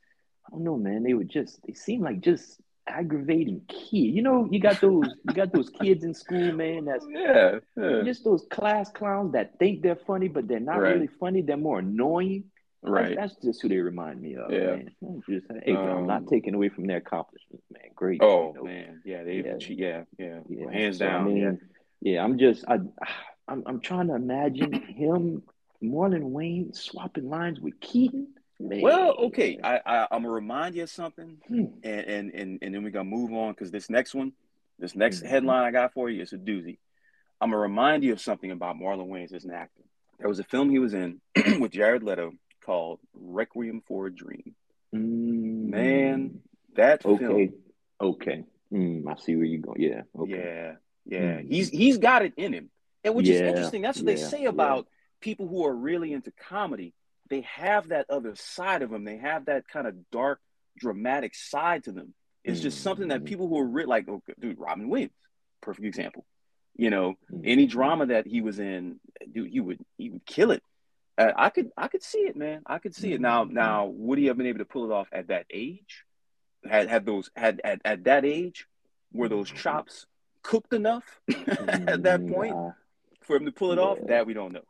[0.47, 1.03] I don't know, man.
[1.03, 3.97] They would just they seem like just aggravating kid.
[4.14, 6.85] You know, you got those you got those kids in school, man.
[6.87, 8.03] That's oh, Yeah, yeah.
[8.05, 10.95] just those class clowns that think they're funny, but they're not Right.
[10.95, 11.43] really funny.
[11.43, 12.45] They're more annoying.
[12.83, 13.17] That's- right.
[13.17, 14.77] That's, just who they remind me of, Yeah.
[14.77, 14.91] man.
[15.03, 17.91] I'm just, hey, I'm Um, not taking away from their accomplishments, man.
[17.95, 18.23] Great.
[18.23, 18.64] Oh you know.
[18.64, 19.57] man, yeah, they, Yeah.
[19.69, 21.25] yeah, yeah, Yeah, hands so, I down.
[21.27, 21.53] mean, yeah.
[22.12, 22.79] yeah, I'm just I
[23.49, 25.43] I'm I'm trying to imagine him,
[25.83, 28.29] Marlon Wayans swapping lines with Keaton.
[28.61, 28.81] Man.
[28.83, 31.64] Well, okay, I, I I'm gonna remind you of something, Hmm.
[31.83, 34.33] and and and, and then we're gonna move on because this next one,
[34.79, 35.29] this next Mhm.
[35.29, 36.79] headline I got for you is a doozy.
[37.41, 39.83] I'm gonna remind you of something about Marlon Wayans as an actor.
[40.19, 41.21] There was a film he was in
[41.61, 42.33] with Jared Leto
[42.69, 44.55] called Requiem for a Dream.
[44.95, 45.69] Mm.
[45.71, 46.41] Man,
[46.75, 47.19] That Okay.
[47.49, 47.53] film,
[48.01, 48.45] Okay.
[48.71, 49.81] Mm, I see where you're going.
[49.81, 50.03] Yeah.
[50.15, 50.31] Okay.
[50.33, 50.77] yeah,
[51.07, 51.49] yeah, Mhm.
[51.49, 52.71] he's he's got it in him,
[53.03, 53.81] and which is interesting.
[53.83, 54.51] That's what they yeah, say yeah.
[54.51, 54.87] about
[55.21, 56.93] people who are really into comedy.
[57.31, 59.05] They have that other side of them.
[59.05, 60.41] They have that kind of dark,
[60.77, 62.15] dramatic side to them.
[62.45, 63.27] It's just something that Mhm.
[63.27, 65.13] people who are re- like, oh, dude, Robin Williams,
[65.63, 66.25] perfect example.
[66.77, 67.41] You know, Mhm.
[67.45, 69.01] any drama that he was in,
[69.33, 70.63] dude, he would he would kill it.
[71.19, 72.63] Uh, I could I could see it, man.
[72.65, 73.21] I could see it.
[73.21, 73.53] Now Mhm.
[73.53, 76.05] now would he have been able to pull it off at that age?
[76.65, 78.67] Had had those had at, at that age
[79.13, 79.57] were those Mhm.
[79.57, 80.07] chops
[80.43, 82.75] cooked enough at that Mm, point
[83.23, 83.99] for him to pull it off?
[84.07, 84.65] That we don't know.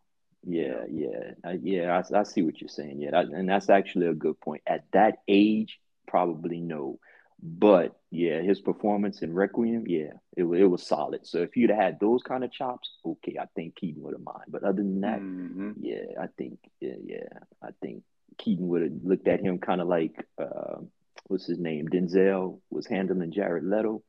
[0.45, 2.01] Yeah, yeah, I, yeah.
[2.13, 3.01] I, I see what you're saying.
[3.01, 4.63] Yeah, that, and that's actually a good point.
[4.67, 6.99] At that age, probably no,
[7.43, 11.27] but yeah, his performance in Requiem, yeah, it it was solid.
[11.27, 14.23] So if you'd have had those kind of chops, okay, I think Keaton would have
[14.23, 14.47] mind.
[14.49, 15.75] But other than that, Mhm.
[15.81, 17.29] yeah, I think yeah, yeah,
[17.63, 18.03] I think
[18.39, 20.79] Keaton would have looked at him kind of like uh,
[21.27, 21.89] what's his name?
[21.89, 24.03] Denzel was handling Jared Leto.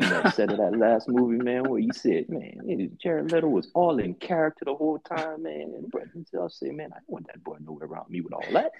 [0.00, 3.70] on that set of that last movie, man, where you said, man, Jared Leto was
[3.72, 5.72] all in character the whole time, man.
[5.74, 8.44] And Brett Denzel said, man, I don't want that boy nowhere around me with all
[8.52, 8.72] that.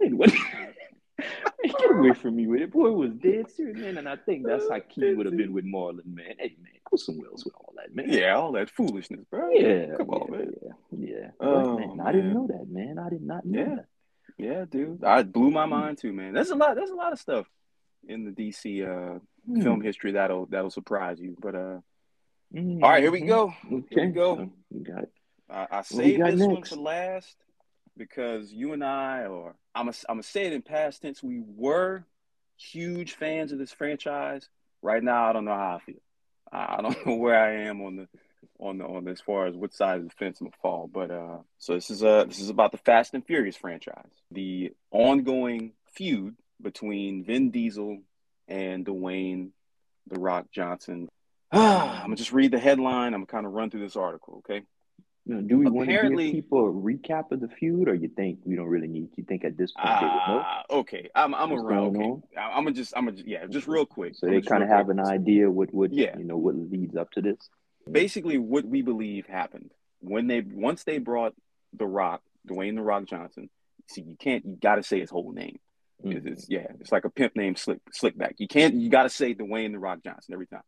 [1.18, 1.28] Man,
[1.64, 2.72] Get away from me with it.
[2.72, 3.98] Boy was dead serious, man.
[3.98, 6.34] And I think that's how Keaton would have been with Marlon, man.
[6.38, 8.06] Hey, man, go somewhere else with all that, man.
[8.08, 9.50] Yeah, all that foolishness, bro.
[9.50, 9.94] Yeah.
[9.96, 10.52] Come on, man.
[10.62, 10.70] Yeah.
[10.98, 11.30] yeah.
[11.40, 12.98] Oh, But, man, I didn't know that, man.
[12.98, 13.74] I did not know Yeah.
[13.76, 13.86] that.
[14.38, 15.04] Yeah, dude.
[15.04, 16.32] I blew my mind too, man.
[16.32, 16.74] There's a lot.
[16.74, 17.46] There's a lot of stuff
[18.08, 19.60] in the DC uh, Hmm.
[19.62, 21.36] film history that'll that'll surprise you.
[21.40, 21.80] But uh,
[22.54, 22.82] Mhm.
[22.82, 23.52] all right, here we go.
[23.70, 23.84] Okay.
[23.90, 24.50] Here we go.
[24.70, 25.12] You got it.
[25.50, 26.70] I, I saved this one next?
[26.70, 27.36] for last
[28.08, 31.22] because you and I, or I'm I'm gonna say it in past tense.
[31.22, 32.04] We were
[32.56, 34.48] huge fans of this franchise.
[34.82, 36.00] Right now, I don't know how I feel.
[36.52, 38.08] I I don't know where I am on the
[38.58, 40.90] on the on the, as far as what side of the fence I'm gonna fall.
[40.92, 44.72] But uh, so this is uh this is about the Fast and Furious franchise, the
[44.90, 47.98] ongoing feud between Vin Diesel
[48.48, 49.50] and Dwayne
[50.08, 51.08] the Rock Johnson.
[51.52, 53.14] I'm gonna just read the headline.
[53.14, 54.64] I'm gonna kind of run through this article, okay?
[55.24, 58.08] You know, do we want to give people a recap of the feud, or you
[58.08, 59.10] think we don't really need?
[59.16, 60.42] You think at this point they would know?
[60.44, 61.10] Ah, okay.
[61.14, 61.96] I'm I'm What's around.
[61.96, 64.16] Okay, I'm gonna just I'm gonna yeah, just real quick.
[64.16, 64.98] So I'm they kind of have quick.
[64.98, 66.18] an idea what what Yeah.
[66.18, 67.36] you know what leads up to this.
[67.90, 71.34] Basically, what we believe happened when they once they brought
[71.72, 73.48] the Rock, Dwayne the Rock Johnson.
[73.88, 74.44] See, you can't.
[74.44, 75.58] You got to say his whole name.
[76.04, 78.34] It's, it's- yeah, it's like a pimp named Slick Slickback.
[78.38, 78.74] You can't.
[78.74, 80.62] You got to say Dwayne the Rock Johnson every time.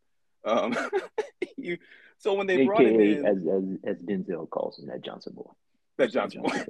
[0.45, 0.77] Um,
[1.57, 1.79] you.
[2.25, 5.51] So when they brought him in, as, as as Denzel calls him, that Johnson boy.
[5.99, 6.65] that Johnson boy.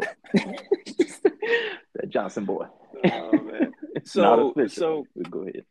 [1.94, 2.66] that Johnson boy.
[3.04, 3.72] Oh, man.
[4.04, 5.64] So- so- go ahead.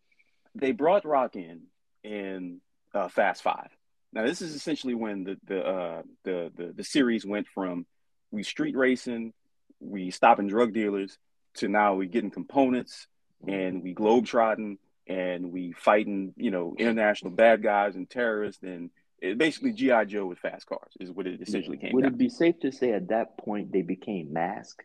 [0.55, 1.63] they brought Rock in
[2.01, 2.61] in
[2.95, 3.67] uh, Fast Five.
[4.13, 7.85] Now this is essentially when the the, uh, the the the series went from
[8.31, 9.33] we street racing,
[9.81, 11.17] we stopping drug dealers,
[11.55, 13.07] to now we getting components
[13.45, 18.89] and we globetrotting and we fighting you know international bad guys and terrorists and
[19.23, 22.29] it, basically GI Joe with fast cars is what it essentially came Would it be
[22.29, 24.83] safe to say at that point they became mask?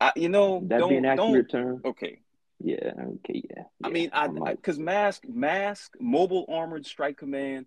[0.00, 1.82] I, you know, that be an accurate term?
[1.84, 2.20] Okay.
[2.58, 2.92] Yeah.
[2.96, 3.42] Okay.
[3.50, 3.64] Yeah.
[3.80, 7.66] yeah I mean, I because mask, mask, mobile armored strike command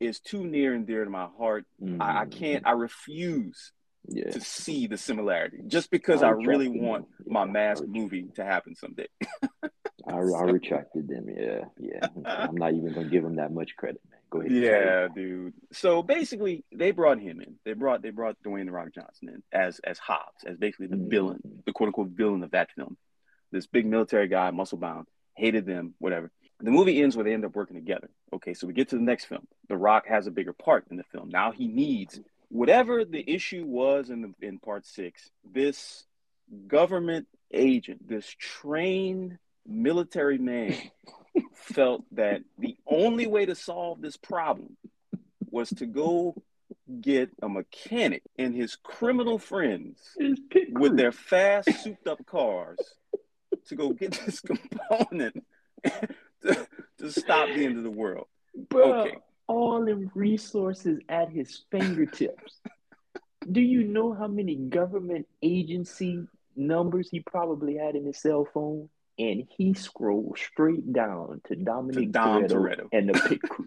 [0.00, 1.66] is too near and dear to my heart.
[1.82, 2.00] Mm-hmm.
[2.00, 2.64] I, I, can't.
[2.64, 2.68] Mm-hmm.
[2.68, 3.72] I refuse
[4.08, 4.30] yeah.
[4.30, 8.76] to see the similarity just because I, I really want my mask movie to happen
[8.76, 9.08] someday.
[10.06, 11.26] I, I retracted them.
[11.28, 12.06] Yeah, yeah.
[12.24, 14.20] I'm not even gonna give them that much credit, man.
[14.34, 14.52] Go ahead.
[14.52, 15.54] Yeah, dude.
[15.72, 17.54] So basically, they brought him in.
[17.64, 20.96] They brought they brought Dwayne the Rock Johnson in as as Hobbs, as basically the
[20.96, 21.64] villain, mm.
[21.64, 22.96] the quote unquote villain of that film.
[23.52, 26.32] This big military guy, muscle bound, hated them, whatever.
[26.58, 28.10] The movie ends where they end up working together.
[28.32, 29.46] Okay, so we get to the next film.
[29.68, 31.28] The Rock has a bigger part in the film.
[31.28, 32.18] Now he needs
[32.48, 35.30] whatever the issue was in the in part six.
[35.48, 36.06] This
[36.66, 40.74] government agent, this trained military man
[41.54, 44.76] felt that the only way to solve this problem
[45.50, 46.34] was to go
[47.00, 50.16] get a mechanic and his criminal friends
[50.70, 52.78] with their fast souped up cars
[53.66, 55.44] to go get this component
[56.42, 56.66] to,
[56.98, 58.26] to, stop the end of the world.
[58.68, 59.16] Bro, okay.
[59.46, 62.60] all the resources at his fingertips.
[63.50, 68.88] Do you know how many government agency numbers he probably had in his cell phone?
[69.18, 72.88] And he scrolled straight down to Dominic to Dom Toretto, Toretto.
[72.92, 73.66] and the pit crew.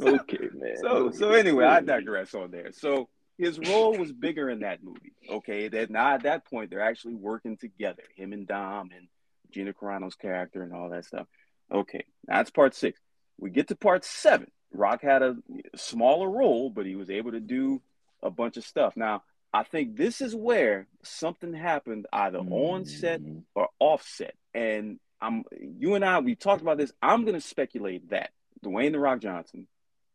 [0.00, 0.76] okay, man.
[0.80, 2.72] So, so anyway, I digress on there.
[2.72, 3.08] So
[3.38, 5.12] his role was bigger in that movie.
[5.28, 9.08] Okay, that now at that point they're actually working together, him and Dom and
[9.50, 11.26] Gina Carano's character and all that stuff.
[11.72, 13.00] Okay, that's part six.
[13.38, 14.50] We get to part seven.
[14.72, 15.36] Rock had a
[15.76, 17.80] smaller role, but he was able to do
[18.22, 18.94] a bunch of stuff.
[18.96, 19.22] Now,
[19.54, 22.52] I think this is where something happened either mm-hmm.
[22.52, 23.20] on set
[23.54, 24.34] or offset.
[24.52, 26.92] And I'm you and I we talked about this.
[27.00, 28.30] I'm gonna speculate that
[28.64, 29.68] Dwayne the Rock Johnson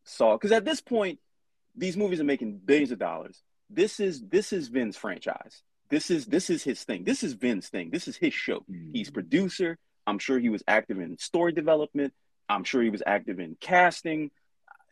[0.04, 1.20] saw because at this point,
[1.74, 3.42] these movies are making billions of dollars.
[3.70, 5.64] This is this is Vin's franchise.
[5.90, 7.06] This is this is his thing.
[7.06, 7.92] This is Vin's thing.
[7.92, 8.60] This is his show.
[8.70, 8.92] Mm-hmm.
[8.94, 9.78] He's producer.
[10.06, 12.14] I'm sure he was active in story development.
[12.50, 14.32] I'm sure he was active in casting.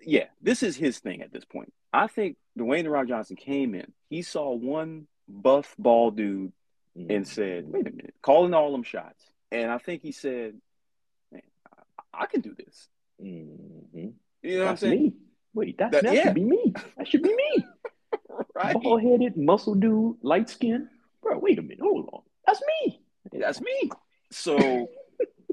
[0.02, 1.74] Yeah, this is his thing at this point.
[1.94, 3.92] I think Dwayne the Rock Johnson came in.
[4.10, 6.52] He saw one buff ball dude
[6.98, 7.12] mm-hmm.
[7.12, 9.24] and said, "Wait a minute," calling all them shots.
[9.52, 10.56] And I think he said,
[11.32, 11.42] "Man,
[12.14, 12.90] I, I can do this."
[13.22, 14.10] Mm-hmm.
[14.44, 15.04] You know That's what I'm saying?
[15.04, 15.14] Me.
[15.54, 16.24] Wait, that, that, that yeah.
[16.26, 16.74] should be me.
[16.98, 17.66] That should be me.
[18.56, 18.76] right.
[18.76, 20.90] Ball headed, muscle dude, light skin.
[21.22, 21.80] Bro, wait a minute.
[21.82, 22.22] Hold on.
[22.46, 23.02] That's me.
[23.34, 23.90] That's me.
[24.32, 24.88] So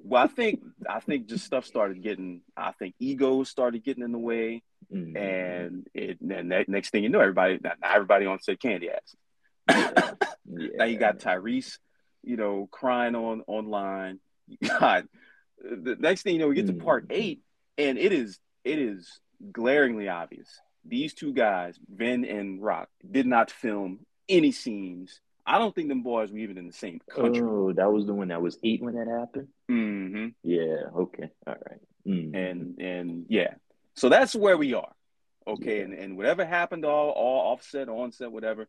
[0.04, 2.42] well, I think I think just stuff started getting.
[2.56, 4.62] I think egos started getting in the way,
[4.92, 5.16] mm-hmm.
[5.16, 6.20] and it.
[6.20, 9.16] And that, next thing you know, everybody now everybody on set candy ass.
[9.70, 10.12] yeah.
[10.46, 11.78] Now you got Tyrese,
[12.22, 14.20] you know, crying on online.
[14.68, 15.08] God,
[15.58, 16.78] the next thing you know, we get mm-hmm.
[16.78, 17.40] to part eight,
[17.78, 19.20] and it is it is
[19.52, 20.60] glaringly obvious.
[20.84, 26.02] These two guys, Vin and Rock, did not film any scenes I don't think them
[26.02, 27.42] boys were even in the same country.
[27.42, 29.48] Oh, that was the one that was eight when that happened.
[29.70, 30.28] Mm-hmm.
[30.42, 30.88] Yeah.
[30.96, 31.30] Okay.
[31.46, 31.80] All right.
[32.06, 32.34] mm-hmm.
[32.34, 33.54] And and yeah,
[33.94, 34.92] so that's where we are.
[35.46, 35.78] Okay.
[35.78, 35.84] Yeah.
[35.84, 38.68] And and whatever happened, all all offset, onset, whatever.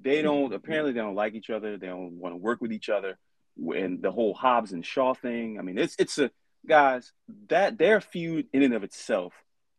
[0.00, 0.54] They don't mm-hmm.
[0.54, 1.76] apparently they don't like each other.
[1.76, 3.18] They don't want to work with each other.
[3.56, 5.58] And the whole Hobbs and Shaw thing.
[5.58, 6.30] I mean, it's it's a
[6.66, 7.12] guys
[7.48, 9.34] that their feud in and of itself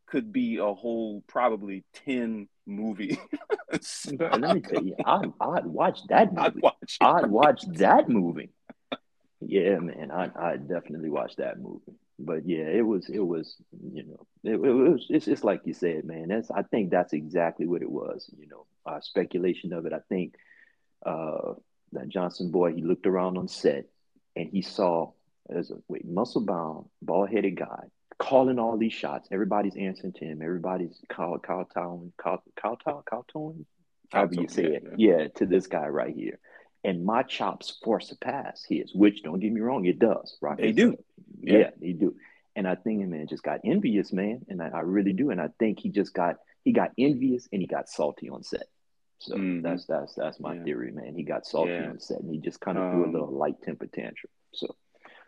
[0.08, 3.20] could be a whole probably 10 movie.
[3.72, 6.48] Let me tell you, I'd, I'd watch that movie.
[6.48, 8.50] I'd watch, I'd watch that movie.
[9.42, 11.98] Yeah, man, I I definitely watch that movie.
[12.20, 13.56] But yeah, it was it was
[13.94, 16.30] you know it, it was it's it's like you said, man.
[16.30, 18.30] That's I think that's exactly what it was.
[18.38, 19.94] You know, uh, speculation of it.
[19.94, 20.36] I think
[21.06, 21.54] uh,
[21.92, 23.86] that Johnson boy he looked around on set
[24.36, 25.12] and he saw
[25.50, 27.88] as a wait muscle bound bald headed guy
[28.24, 29.28] calling all these shots.
[29.32, 30.42] Everybody's answering to him.
[30.42, 33.66] Everybody's call kowtowing, call kowtow, kowtowing,
[34.12, 34.84] however you say it.
[34.98, 35.18] Yeah.
[35.18, 36.40] yeah, to this guy right here.
[36.86, 40.38] And my chops far surpass his, which don't get me wrong, it does.
[40.42, 40.58] Right?
[40.58, 40.98] They do.
[41.42, 42.16] Yeah, yeah, they do.
[42.56, 44.46] And I think the man just got envious, man.
[44.48, 45.32] And I, I, really do.
[45.32, 48.68] And I think he just got he got envious and he got salty on set.
[49.20, 49.62] So mm-hmm.
[49.62, 50.64] that's that's that's my yeah.
[50.64, 51.16] theory, man.
[51.16, 53.32] He got salty on set and he just kind of um, threw a um, little
[53.32, 54.30] light temper tantrum.
[54.54, 54.76] So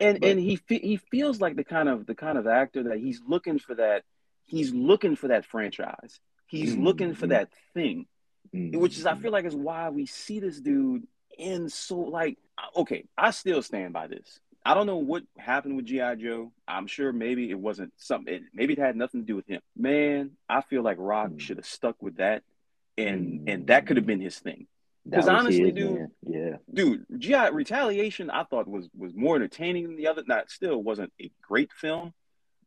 [0.00, 2.98] and but, and he he feels like the kind of the kind of actor that
[2.98, 4.02] he's looking for that
[4.44, 6.20] he's looking for that franchise.
[6.46, 6.84] He's mm-hmm.
[6.84, 8.06] looking for that thing,
[8.54, 8.78] mm-hmm.
[8.78, 11.06] which is I feel like is why we see this dude
[11.38, 12.38] in so like
[12.74, 14.40] okay, I still stand by this.
[14.64, 16.50] I don't know what happened with GI Joe.
[16.66, 18.46] I'm sure maybe it wasn't something.
[18.52, 19.60] Maybe it had nothing to do with him.
[19.76, 21.38] Man, I feel like Rock mm-hmm.
[21.38, 22.42] should have stuck with that,
[22.96, 24.66] and and that could have been his thing.
[25.08, 26.10] Because honestly, dude, man.
[26.22, 30.22] yeah, dude, GI Retaliation, I thought was was more entertaining than the other.
[30.26, 32.12] Not still wasn't a great film,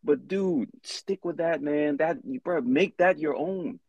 [0.03, 1.97] but dude, stick with that, man.
[1.97, 3.79] That you bro, make that your own,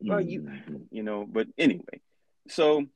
[0.00, 0.18] bro.
[0.18, 0.76] You, mm-hmm.
[0.90, 1.24] you know.
[1.24, 2.00] But anyway,
[2.48, 2.86] so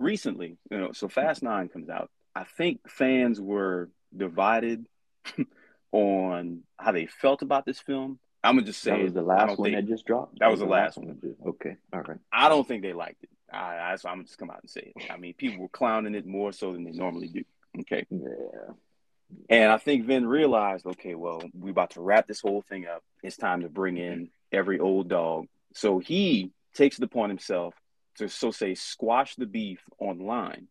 [0.00, 2.10] recently, you know, so Fast Nine comes out.
[2.34, 4.86] I think fans were divided
[5.92, 8.18] on how they felt about this film.
[8.42, 10.38] I'm gonna just say that was the last one think, that just dropped.
[10.40, 11.06] That was the last one.
[11.06, 11.36] one.
[11.46, 12.18] Okay, all right.
[12.32, 13.30] I don't think they liked it.
[13.52, 15.10] I, I so I'm just come out and say it.
[15.10, 17.44] I mean, people were clowning it more so than they normally do.
[17.80, 18.06] Okay.
[18.10, 18.72] Yeah.
[19.50, 23.02] And I think Vin realized, okay, well, we're about to wrap this whole thing up.
[23.22, 25.46] It's time to bring in every old dog.
[25.74, 27.74] So he takes it upon himself
[28.16, 30.68] to so say squash the beef online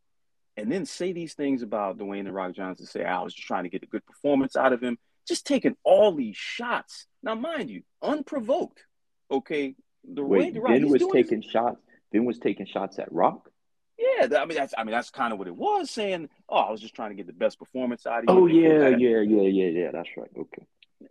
[0.58, 2.86] and then say these things about Dwayne the Rock Johnson.
[2.88, 5.78] Say I was just trying to get a good performance out of him, just taking
[5.84, 7.06] all these shots.
[7.22, 8.84] Now, mind you, unprovoked.
[9.30, 11.50] Okay, the Wait, the Rock, Vin was taking this.
[11.50, 11.78] shots.
[12.12, 13.50] Vin was taking shots at Rock.
[13.98, 16.30] Yeah, I mean that's I mean that's kind of what it was saying.
[16.48, 18.42] Oh, I was just trying to get the best performance out of you.
[18.42, 19.92] Oh yeah, yeah, yeah, yeah, yeah.
[19.92, 20.30] That's right.
[20.38, 20.64] Okay.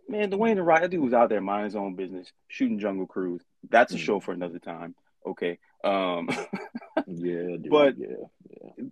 [0.09, 3.07] Man, Dwayne the Rock, that dude was out there minding his own business, shooting Jungle
[3.07, 3.41] Cruise.
[3.69, 3.99] That's a mm.
[3.99, 4.95] show for another time.
[5.25, 5.59] Okay.
[5.83, 6.29] Um
[7.07, 8.07] Yeah, dude, but yeah,
[8.49, 8.85] yeah.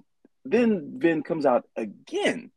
[0.44, 2.52] then Vin comes out again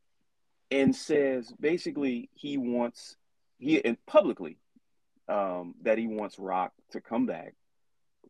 [0.70, 3.16] and says basically he wants
[3.58, 4.58] he and publicly
[5.28, 7.54] um that he wants Rock to come back,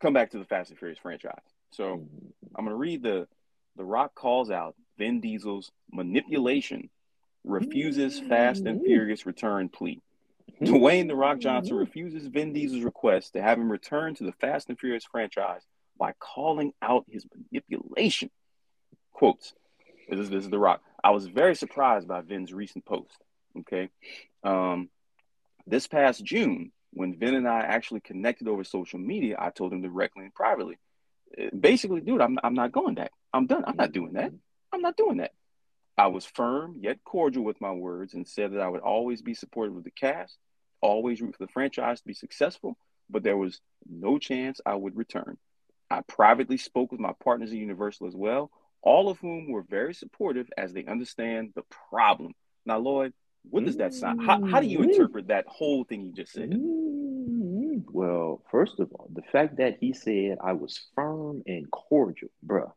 [0.01, 1.41] come back to the Fast and Furious franchise.
[1.71, 2.07] So
[2.55, 3.29] I'm going to read the
[3.77, 6.91] The Rock calls out Vin Diesel's manipulation,
[7.45, 10.01] refuses Fast and Furious return plea.
[10.61, 14.69] Dwayne The Rock Johnson refuses Vin Diesel's request to have him return to the Fast
[14.69, 15.63] and Furious franchise
[15.99, 18.31] by calling out his manipulation.
[19.13, 19.55] Quotes.
[20.09, 20.83] This is, this is The Rock.
[21.05, 23.23] I was very surprised by Vin's recent post.
[23.59, 23.91] Okay.
[24.43, 24.89] Um,
[25.67, 29.83] this past June, when Vin and I actually connected over social media, I told him
[29.83, 30.79] directly and privately
[31.37, 33.13] eh, basically, dude, I'm I'm not going that.
[33.33, 33.65] I'm done.
[33.67, 34.33] I'm not doing that.
[34.73, 35.33] I'm not doing that.
[35.97, 39.35] I was firm yet cordial with my words and said that I would always be
[39.35, 40.39] supportive of the cast,
[40.81, 42.79] always root for the franchise to be successful,
[43.11, 45.39] but there was no chance I would return.
[45.91, 49.95] I privately spoke with my partners at Universal as well, all of whom were very
[49.95, 52.35] supportive as they understand the problem.
[52.65, 53.13] Now, Lloyd,
[53.51, 54.23] what does that sound?
[54.25, 54.91] How, how do you mm-hmm.
[54.91, 56.51] interpret that whole thing you just said?
[56.51, 57.81] Mm-hmm.
[57.91, 62.73] Well, first of all, the fact that he said I was firm and cordial, bruh,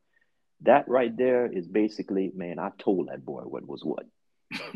[0.62, 4.06] that right there is basically, man, I told that boy what was what.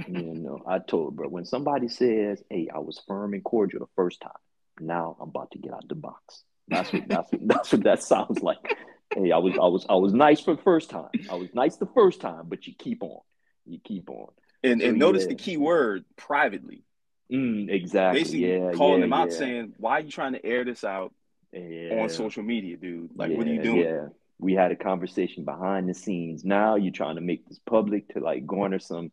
[0.08, 3.92] you know, I told, bro, when somebody says, "Hey, I was firm and cordial the
[3.96, 4.32] first time,"
[4.80, 6.44] now I'm about to get out the box.
[6.70, 8.78] That's what that's what, that's what that sounds like.
[9.14, 11.10] Hey, I was I was I was nice for the first time.
[11.30, 13.20] I was nice the first time, but you keep on,
[13.66, 14.30] you keep on.
[14.66, 15.30] And and notice yeah.
[15.30, 16.84] the key word privately.
[17.32, 18.22] Mm, exactly.
[18.22, 21.14] Basically yeah, calling yeah, them out saying, Why are you trying to air this out
[21.54, 23.12] on social media, dude?
[23.16, 23.80] Like what are you doing?
[23.80, 24.08] Yeah.
[24.38, 26.44] We had a conversation behind the scenes.
[26.44, 29.12] Now you're trying to make this public to like garner some,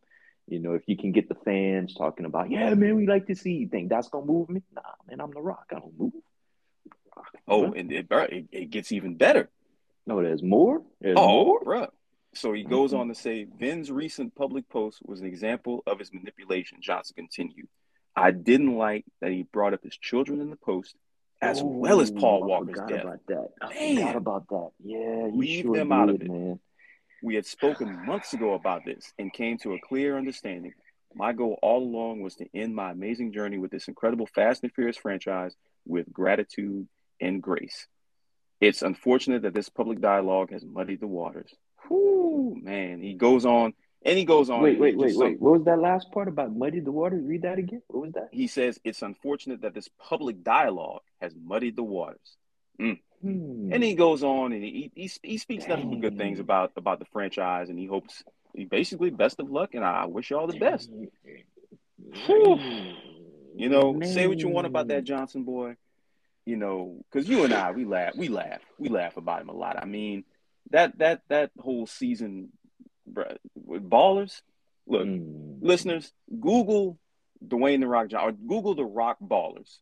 [0.48, 3.36] you know, if you can get the fans talking about, yeah, man, we like to
[3.36, 4.62] see you think that's gonna move me.
[4.74, 5.66] Nah, man, I'm the rock.
[5.70, 6.12] I don't move.
[7.48, 9.48] oh, and it, it, it, gets even better.
[10.06, 10.82] No, there's more.
[11.00, 11.60] There's oh, more.
[11.60, 11.88] bro.
[12.34, 13.00] So he goes mm-hmm.
[13.00, 16.78] on to say Vin's recent public post was an example of his manipulation.
[16.80, 17.68] Johnson continued.
[18.16, 20.96] I didn't like that he brought up his children in the post,
[21.40, 23.04] as oh, well as Paul Walker's I death.
[23.04, 23.48] About that.
[23.60, 23.96] I man.
[23.96, 24.70] forgot about that.
[24.82, 26.30] Yeah, leave sure them did, out of it.
[26.30, 26.60] Man.
[27.22, 30.72] We had spoken months ago about this and came to a clear understanding.
[31.14, 34.72] My goal all along was to end my amazing journey with this incredible Fast and
[34.72, 35.54] Furious franchise
[35.86, 36.88] with gratitude
[37.20, 37.86] and grace.
[38.60, 41.52] It's unfortunate that this public dialogue has muddied the waters.
[41.88, 43.00] Whew, man.
[43.00, 44.62] He goes on and he goes on.
[44.62, 45.40] Wait, wait, wait, wait.
[45.40, 47.24] What was that last part about muddied the waters?
[47.24, 47.82] Read that again.
[47.88, 48.28] What was that?
[48.32, 52.36] He says it's unfortunate that this public dialogue has muddied the waters.
[52.80, 52.98] Mm.
[53.22, 53.72] Hmm.
[53.72, 55.70] And he goes on and he he, he speaks Dang.
[55.70, 59.50] nothing but good things about about the franchise, and he hopes he basically best of
[59.50, 60.90] luck, and I wish you all the best.
[63.54, 64.12] You know, Man.
[64.12, 65.76] say what you want about that Johnson boy.
[66.44, 69.52] You know, because you and I, we laugh, we laugh, we laugh about him a
[69.52, 69.80] lot.
[69.80, 70.24] I mean,
[70.70, 72.51] that that that whole season
[73.07, 74.40] with ballers.
[74.87, 75.59] Look, mm.
[75.61, 76.98] listeners, Google
[77.46, 79.79] Dwayne the Rock John or Google the Rock ballers,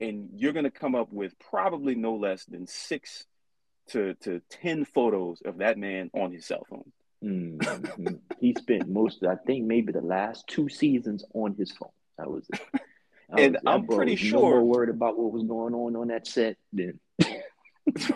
[0.00, 3.26] and you're gonna come up with probably no less than six
[3.88, 6.92] to to ten photos of that man on his cell phone.
[7.24, 8.16] Mm-hmm.
[8.38, 11.88] he spent most, I think, maybe the last two seasons on his phone.
[12.18, 12.60] That was it.
[13.30, 14.40] That and was, I'm pretty sure.
[14.40, 17.00] No more worried about what was going on on that set then.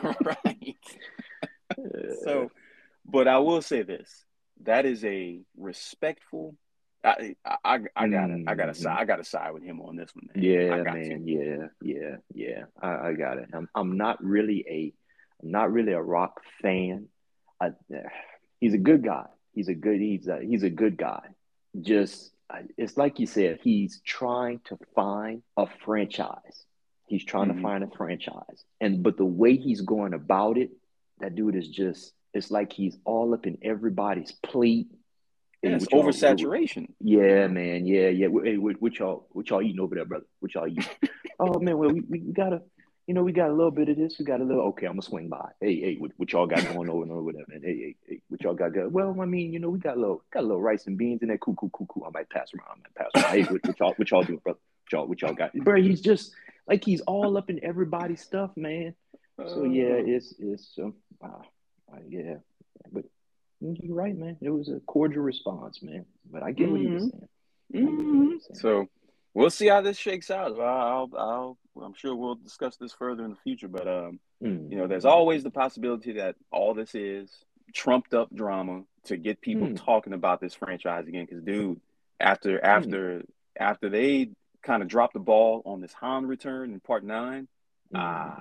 [0.03, 0.77] right.
[2.25, 2.51] So,
[3.05, 4.25] but I will say this:
[4.65, 6.57] that is a respectful.
[7.05, 8.49] I I, I, gotta mm.
[8.49, 10.29] I gotta side I gotta side with him on this one.
[10.35, 10.45] Man.
[10.45, 11.25] Yeah, man.
[11.25, 11.31] To.
[11.31, 12.65] Yeah, yeah, yeah.
[12.81, 13.51] I, I got it.
[13.53, 14.93] I'm I'm not really a
[15.43, 17.07] I'm not really a rock fan.
[17.61, 17.71] I,
[18.61, 19.27] he's a good guy.
[19.55, 21.23] He's a good he's a he's a good guy.
[21.81, 22.33] Just
[22.77, 23.61] it's like you said.
[23.63, 26.65] He's trying to find a franchise.
[27.07, 27.59] He's trying mm-hmm.
[27.59, 30.71] to find a franchise, and but the way he's going about it,
[31.21, 34.89] that dude is just it's like he's all up in everybody's plate.
[35.63, 36.89] Yeah, it's oversaturation.
[37.01, 37.85] Yeah, man.
[37.87, 38.29] Yeah, yeah.
[38.45, 40.27] Hey, what, what y'all, what y'all eating over there, brother?
[40.39, 40.87] What y'all eating?
[41.41, 42.63] oh man, well we, we gotta,
[43.09, 44.17] you know, we got a little bit of this.
[44.19, 44.63] We got a little.
[44.69, 45.51] Okay, I'm gonna swing by.
[45.61, 47.63] Hey, hey, what, what y'all got going over and over there, man?
[47.65, 48.93] Hey, hey, hey, what y'all got going?
[48.93, 51.23] Well, I mean, you know, we got a little, got a little rice and beans
[51.23, 51.39] in there.
[51.39, 52.05] Cool, cool, cool, cool.
[52.05, 52.69] I might pass around.
[52.71, 53.35] I might pass around.
[53.35, 54.61] hey, what, what y'all, what y'all doing, brother?
[54.85, 55.55] What y'all, what y'all got?
[55.55, 56.33] Bro, he's just
[56.69, 58.95] like he's all up in everybody's stuff, man.
[59.47, 60.03] So yeah, uh.
[60.07, 62.37] it's it's um, uh, yeah,
[62.93, 63.05] but
[63.61, 64.37] you're right, man.
[64.41, 66.05] It was a cordial response, man.
[66.31, 66.73] But I get mm-hmm.
[66.73, 67.19] what he was mm-hmm.
[67.73, 67.87] saying.
[67.87, 68.29] Mm-hmm.
[68.29, 68.41] saying.
[68.55, 68.89] So
[69.35, 70.59] we'll see how this shakes out.
[70.59, 73.69] I'll, I'll, I'm sure we'll discuss this further in the future.
[73.69, 74.71] But um, mm-hmm.
[74.73, 77.31] you know, there's always the possibility that all this is
[77.75, 79.85] trumped up drama to get people mm.
[79.85, 81.27] talking about this franchise again.
[81.29, 81.81] Because, dude,
[82.21, 83.27] after after mm.
[83.59, 84.31] after they
[84.63, 87.49] kind of dropped the ball on this Han return in Part Nine,
[87.95, 88.41] uh,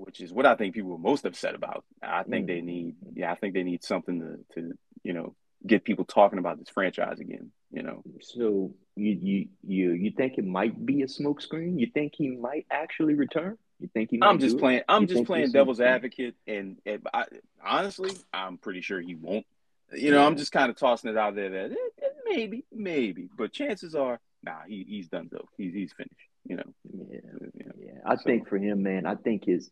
[0.00, 1.84] which is what I think people are most upset about.
[2.02, 2.66] I think they mm-hmm.
[2.66, 4.72] need, yeah, I think they need something to, to,
[5.02, 5.34] you know,
[5.66, 7.50] get people talking about this franchise again.
[7.72, 8.02] You know.
[8.20, 11.78] So you you you you think it might be a smokescreen?
[11.78, 13.58] You think he might actually return?
[13.78, 14.18] You think he?
[14.20, 14.82] I'm just playing.
[14.88, 17.24] I'm you just playing devil's advocate, and, and I,
[17.64, 19.46] honestly, I'm pretty sure he won't.
[19.92, 20.26] You know, yeah.
[20.26, 23.94] I'm just kind of tossing it out there that eh, eh, maybe, maybe, but chances
[23.94, 25.48] are, nah, he, he's done though.
[25.56, 26.14] He's he's finished.
[26.46, 26.74] You know.
[26.92, 27.98] Yeah, yeah.
[28.04, 28.22] I so.
[28.24, 29.70] think for him, man, I think his.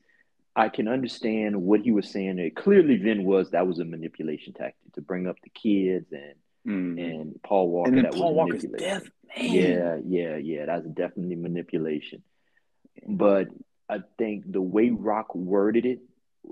[0.59, 2.40] I can understand what he was saying.
[2.40, 6.34] It clearly, then was that was a manipulation tactic to bring up the kids and
[6.66, 7.00] mm.
[7.00, 7.90] and Paul Walker.
[7.90, 9.04] And then that Paul Walker's death,
[9.36, 9.52] man.
[9.54, 10.66] Yeah, yeah, yeah.
[10.66, 12.24] That's definitely manipulation.
[13.06, 13.46] But
[13.88, 16.00] I think the way Rock worded it,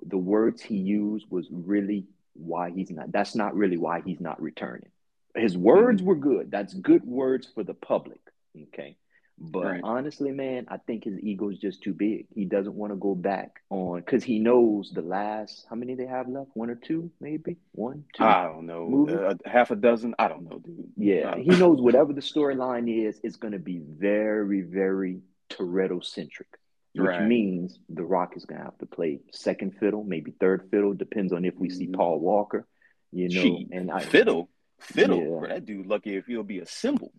[0.07, 3.11] the words he used was really why he's not.
[3.11, 4.91] That's not really why he's not returning.
[5.35, 6.05] His words mm.
[6.05, 6.53] were good.
[6.53, 8.21] That's good words for the public.
[8.57, 8.97] Okay.
[9.39, 9.81] But right.
[9.85, 12.27] honestly, man, I think his ego is just too big.
[12.35, 16.07] He doesn't want to go back on because he knows the last how many they
[16.07, 18.25] have left, one or two, maybe one, two.
[18.25, 20.15] I don't know, uh, half a dozen.
[20.19, 20.91] I don't know, dude.
[20.97, 25.21] Yeah, he knows whatever the storyline is, it's going to be very, very
[25.51, 26.49] Toretto centric,
[26.95, 27.23] which right.
[27.23, 31.35] means The Rock is going to have to play second fiddle, maybe third fiddle, depends
[31.35, 31.97] on if we see mm-hmm.
[31.97, 32.67] Paul Walker.
[33.13, 35.19] You know, Gee, and I, fiddle, fiddle.
[35.19, 35.39] Yeah.
[35.39, 37.13] Bro, that dude lucky if he'll be a cymbal.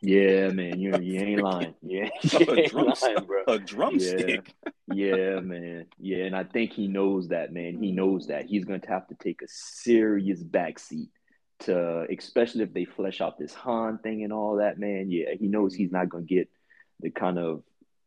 [0.00, 1.74] Yeah, man, you you ain't lying.
[1.82, 3.42] Yeah, a, drum, lying, bro.
[3.48, 4.54] a drumstick.
[4.92, 5.16] Yeah.
[5.16, 5.86] yeah, man.
[5.98, 7.78] Yeah, and I think he knows that, man.
[7.82, 11.08] He knows that he's going to have to take a serious backseat
[11.60, 15.10] to, especially if they flesh out this Han thing and all that, man.
[15.10, 16.50] Yeah, he knows he's not going to get
[17.00, 17.62] the kind of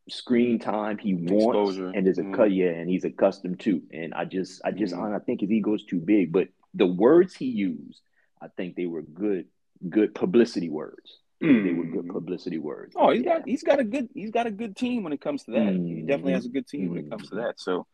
[0.09, 1.91] screen time he wants Exposure.
[1.93, 2.33] and is a mm.
[2.33, 5.13] cut yeah and he's accustomed to and i just i just mm.
[5.13, 8.01] i think his ego's too big but the words he used
[8.41, 9.45] i think they were good
[9.89, 11.63] good publicity words Mm.
[11.65, 12.13] They were good mm.
[12.13, 12.95] publicity words.
[12.97, 13.37] Oh, he's yeah.
[13.37, 15.59] got he's got a good he's got a good team when it comes to that.
[15.59, 15.87] Mm.
[15.87, 16.89] He definitely has a good team mm.
[16.89, 17.45] when it comes to mm.
[17.45, 17.59] that.
[17.59, 17.85] So,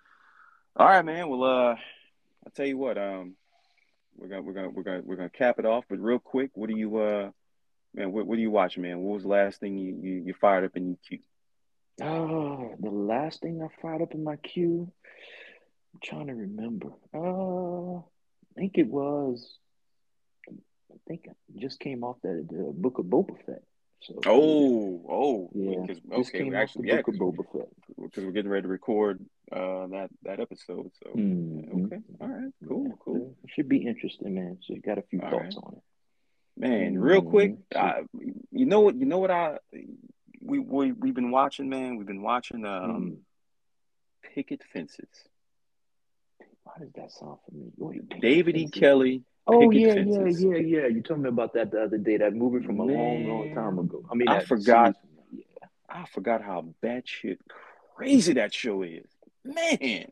[0.77, 1.27] all right, man.
[1.27, 1.75] Well, uh,
[2.45, 2.97] I'll tell you what.
[2.97, 3.35] Um,
[4.15, 5.83] we're gonna we're gonna we're gonna we're gonna cap it off.
[5.89, 7.31] But real quick, what do you uh,
[7.93, 8.13] man?
[8.13, 8.99] What what are you watching, man?
[8.99, 11.19] What was the last thing you you, you fired up in your queue?
[12.01, 14.89] Oh, the last thing I fired up in my queue.
[15.93, 16.91] I'm trying to remember.
[17.13, 19.57] Uh, I think it was
[20.93, 23.63] I think I just came off the, the book of Boba Fett.
[24.01, 26.17] So, oh, oh, yeah.
[26.17, 27.17] Okay, we actually, yeah, because
[28.17, 30.91] we're getting ready to record uh, that that episode.
[31.01, 31.85] So, mm-hmm.
[31.85, 33.35] okay, all right, cool, cool.
[33.45, 34.57] It should be interesting, man.
[34.61, 35.63] So, you got a few all thoughts right.
[35.63, 35.83] on it,
[36.57, 36.99] man.
[36.99, 37.29] Real mm-hmm.
[37.29, 38.01] quick, I,
[38.51, 38.95] you know what?
[38.95, 39.31] You know what?
[39.31, 39.59] I
[40.41, 41.95] we we we've been watching, man.
[41.95, 43.17] We've been watching um, mm.
[44.35, 45.07] picket fences.
[46.63, 48.01] Why does that sound familiar?
[48.19, 48.67] David E.
[48.67, 50.41] Kelley Oh yeah, fences.
[50.41, 50.87] yeah, yeah, yeah.
[50.87, 52.17] You told me about that the other day.
[52.17, 54.03] That movie from a Man, long, long time ago.
[54.09, 54.95] I mean, I forgot.
[55.89, 57.37] I forgot how batshit
[57.95, 59.05] crazy that show is.
[59.43, 60.11] Man,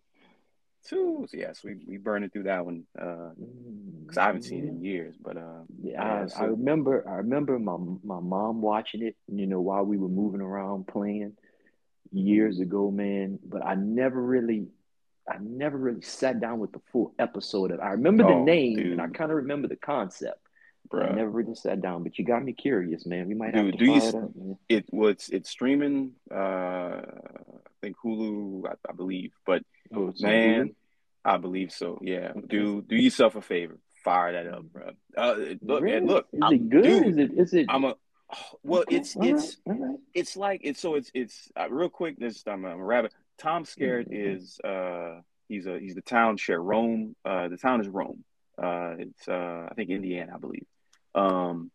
[0.85, 1.27] too.
[1.29, 4.67] So yes, we we burned it through that one because uh, I haven't seen it
[4.67, 4.85] in mm-hmm.
[4.85, 5.15] years.
[5.21, 6.37] But uh, yeah, yeah I, so.
[6.41, 7.07] I, remember.
[7.07, 9.15] I remember my my mom watching it.
[9.31, 11.37] You know, while we were moving around playing
[12.11, 13.39] years ago, man.
[13.45, 14.67] But I never really
[15.29, 17.79] I never really sat down with the full episode of.
[17.79, 18.91] I remember the oh, name dude.
[18.93, 20.39] and I kind of remember the concept.
[20.89, 21.05] Bro.
[21.05, 23.27] I never really sat down, but you got me curious, man.
[23.27, 24.31] We might dude, have to do you, it, up,
[24.67, 26.13] it was it's streaming.
[26.29, 29.63] Uh, I think Hulu, I, I believe, but
[29.95, 30.75] oh, man,
[31.23, 31.99] I believe so.
[32.01, 32.47] Yeah, okay.
[32.49, 34.91] do do yourself a favor, fire that up, bro.
[35.15, 35.99] Uh, look, really?
[35.99, 36.27] man, look.
[36.33, 36.83] Is I'm, it good?
[36.83, 37.31] Dude, is it?
[37.37, 37.67] Is it?
[37.69, 37.95] I'm a.
[38.63, 39.95] Well, it's it's right.
[40.13, 42.17] it's like it's so it's it's uh, real quick.
[42.19, 43.13] This I'm, I'm a rabbit.
[43.41, 44.35] Tom Skerritt mm-hmm.
[44.37, 46.61] is uh he's a he's the town sheriff.
[46.63, 47.15] Rome.
[47.25, 48.23] Uh, the town is Rome.
[48.61, 50.65] Uh, it's uh, I think Indiana, I believe.
[51.15, 51.71] Um,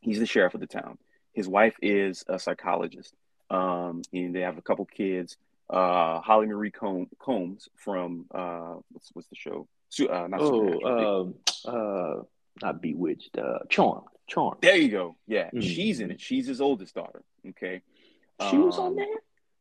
[0.00, 0.98] he's the sheriff of the town.
[1.32, 3.14] His wife is a psychologist.
[3.50, 5.36] Um, and they have a couple kids.
[5.70, 9.66] Uh, Holly Marie Combs from uh, what's what's the show?
[9.88, 11.34] Su- uh, not Oh,
[11.64, 12.22] uh, uh,
[12.62, 13.38] not Bewitched.
[13.38, 14.08] Uh, Charmed.
[14.26, 14.58] Charmed.
[14.62, 15.16] there you go.
[15.26, 15.62] Yeah, Mhm.
[15.62, 16.20] she's in it.
[16.20, 17.22] She's his oldest daughter.
[17.50, 17.82] Okay.
[18.50, 19.06] She was on Um, there.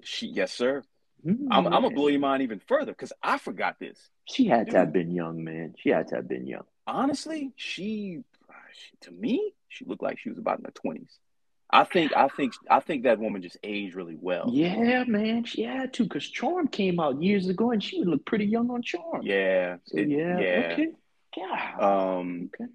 [0.03, 0.83] She, yes, sir.
[1.25, 4.09] Mm, I'm, I'm gonna blow your mind even further because I forgot this.
[4.25, 5.75] She had to have been young, man.
[5.77, 6.63] She had to have been young.
[6.87, 8.23] Honestly, she,
[8.73, 11.17] she to me, she looked like she was about in her twenties.
[11.73, 14.49] I think, I think, I think that woman just aged really well.
[14.51, 15.45] Yeah, man.
[15.45, 18.69] She had to because Charm came out years ago, and she would look pretty young
[18.71, 19.21] on Charm.
[19.23, 19.77] Yeah.
[19.85, 20.39] So it- yeah.
[20.39, 20.69] yeah.
[20.73, 20.87] Okay.
[21.37, 21.75] Yeah.
[21.79, 22.69] Um, okay.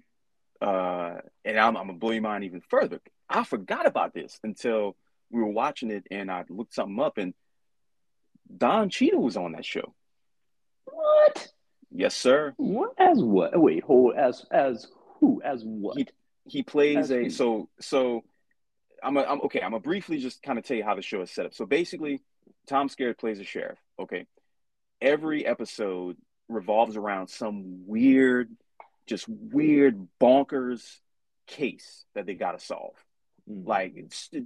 [0.61, 2.99] uh, and I'm, I'm gonna blow your mind even further.
[3.29, 4.95] I forgot about this until
[5.29, 7.35] we were watching it, and I looked something up, and
[8.55, 9.93] Don Cheadle was on that show.
[10.85, 11.47] What?
[11.91, 12.53] Yes, sir.
[12.57, 12.93] What?
[12.97, 13.59] As what?
[13.59, 14.15] Wait, hold.
[14.15, 14.87] As as
[15.19, 15.41] who?
[15.43, 15.97] As what?
[15.97, 16.07] He
[16.45, 17.29] he plays As a who?
[17.29, 18.23] so so.
[19.03, 19.61] I'm a, I'm okay.
[19.61, 21.53] I'm gonna briefly just kind of tell you how the show is set up.
[21.53, 22.21] So basically,
[22.67, 23.77] Tom Skerritt plays a sheriff.
[23.99, 24.25] Okay,
[25.01, 26.17] every episode
[26.49, 28.49] revolves around some weird,
[29.05, 30.97] just weird bonkers
[31.45, 32.95] case that they got to solve.
[33.49, 33.65] Mm.
[33.67, 33.95] Like,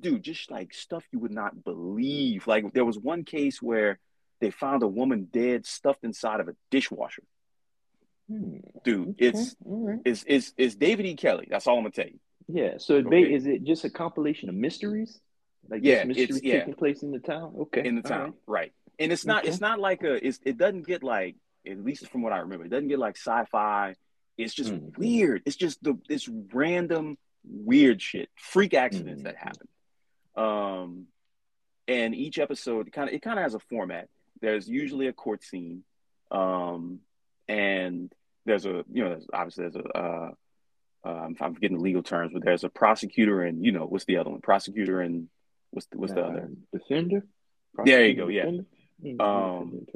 [0.01, 2.45] dude, just like stuff you would not believe.
[2.47, 3.99] Like, there was one case where
[4.39, 7.23] they found a woman dead, stuffed inside of a dishwasher.
[8.29, 8.57] Hmm.
[8.83, 9.99] Dude, Okay, it's right.
[10.05, 11.15] it's it's it's David E.
[11.15, 11.47] Kelley.
[11.49, 12.19] That's all I'm gonna tell you.
[12.47, 12.77] Yeah.
[12.77, 15.19] So ba- is it just a compilation of mysteries?
[15.69, 16.59] Like Yeah, mysteries it's- yeah.
[16.59, 17.53] taking place in the town?
[17.59, 17.85] Okay.
[17.85, 18.59] in the all town, right.
[18.61, 18.73] right.
[18.99, 19.49] And it's not Okay.
[19.49, 21.35] it's not like a it's it doesn't get like
[21.67, 23.95] at least from what I remember, it doesn't get like sci-fi.
[24.37, 24.97] It's just Mhm.
[24.97, 25.43] weird.
[25.45, 29.25] It's just the this random weird shit, freak accidents Mhm.
[29.25, 29.67] that happen.
[30.35, 31.07] Um,
[31.87, 34.07] and each episode kind of it kind of has a format.
[34.39, 35.83] There's usually a court scene,
[36.31, 37.01] um,
[37.47, 38.13] and
[38.45, 40.31] there's a you know there's, obviously there's a uh,
[41.03, 44.17] um, I'm forgetting the legal terms, but there's a prosecutor and you know what's the
[44.17, 44.41] other one?
[44.41, 45.29] Prosecutor and
[45.71, 46.51] what's the, what's the Uh, other?
[46.71, 47.25] defender?
[47.83, 48.65] There you go, Prosecutor,
[49.01, 49.15] yeah.
[49.19, 49.87] Um.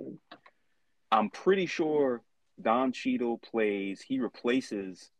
[1.11, 2.21] I'm pretty sure
[2.61, 5.11] Don Cheadle plays, he replaces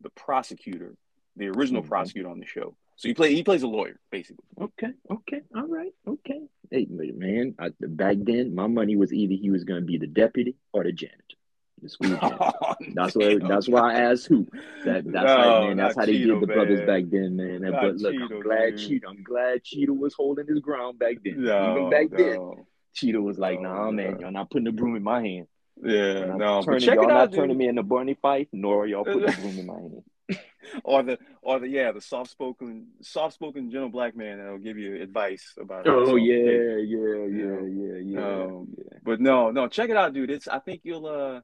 [0.00, 0.96] the prosecutor,
[1.38, 1.88] the original Mhm.
[1.88, 2.74] prosecutor on the show.
[2.96, 4.44] So he play he plays a lawyer, basically.
[4.60, 6.40] Okay, okay, all right, okay.
[6.70, 10.06] Hey, man, I, back then, my money was either he was going to be the
[10.08, 11.36] deputy or the janitor,
[11.80, 12.52] the school janitor.
[12.94, 13.38] That's why.
[13.38, 14.46] That's why I asked who.
[14.84, 15.76] That that's No, how man.
[15.76, 17.62] That's how they Cheeto, did the brothers back then, man.
[17.62, 19.02] Not but look, Cheeto, I'm glad dude.
[19.02, 19.08] Cheeto.
[19.08, 21.44] I'm glad Cheeto was holding his ground back then.
[21.44, 22.66] No, Even back then, no.
[22.96, 25.46] Cheeto was like, No, "Nah, man, y'all not putting the broom in my hand.
[25.80, 26.58] Yeah, not no.
[26.58, 27.58] But turning, check y'all it not out, turning dude.
[27.58, 30.02] me into Barney Fife, nor y'all putting the broom in my hand."
[30.84, 34.76] Or the or the yeah, the soft spoken soft spoken gentle black man that'll give
[34.76, 37.60] you advice about Oh yeah, yeah, yeah, Yeah.
[37.66, 38.44] yeah, yeah.
[38.44, 38.98] Um, yeah.
[39.02, 40.30] But no, no, check it out, dude.
[40.30, 41.40] It's I think you'll uh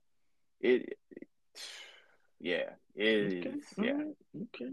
[0.61, 1.29] it, it
[2.41, 3.65] yeah, it Okay, is.
[3.79, 3.93] Yeah.
[3.93, 4.73] right, okay.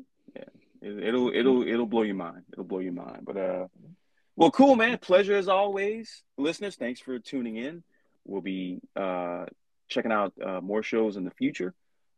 [0.82, 2.44] It, it'll it'll it'll blow your mind.
[2.52, 3.22] It'll blow your mind.
[3.24, 3.68] But uh
[4.36, 4.98] well cool man.
[4.98, 6.24] Pleasure as always.
[6.38, 7.84] Listeners, thanks for tuning in.
[8.26, 9.46] We'll be uh
[9.88, 11.74] checking out uh, more shows in the future.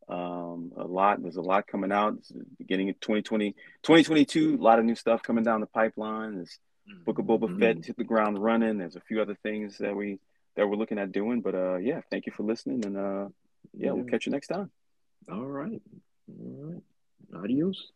[0.09, 2.15] Um a lot there's a lot coming out.
[2.17, 3.51] It's beginning of 2020
[3.83, 6.35] 2022, a lot of new stuff coming down the pipeline.
[6.35, 6.59] There's
[7.05, 7.59] Book of Boba Mhm.
[7.59, 8.77] Fett hit the ground running.
[8.77, 10.19] There's a few other things that we
[10.55, 11.41] that we're looking at doing.
[11.41, 13.29] But uh yeah, thank you for listening and uh
[13.73, 14.69] yeah, we'll catch you next time.
[15.31, 15.81] All right.
[16.29, 16.83] All right.
[17.33, 17.91] Adios.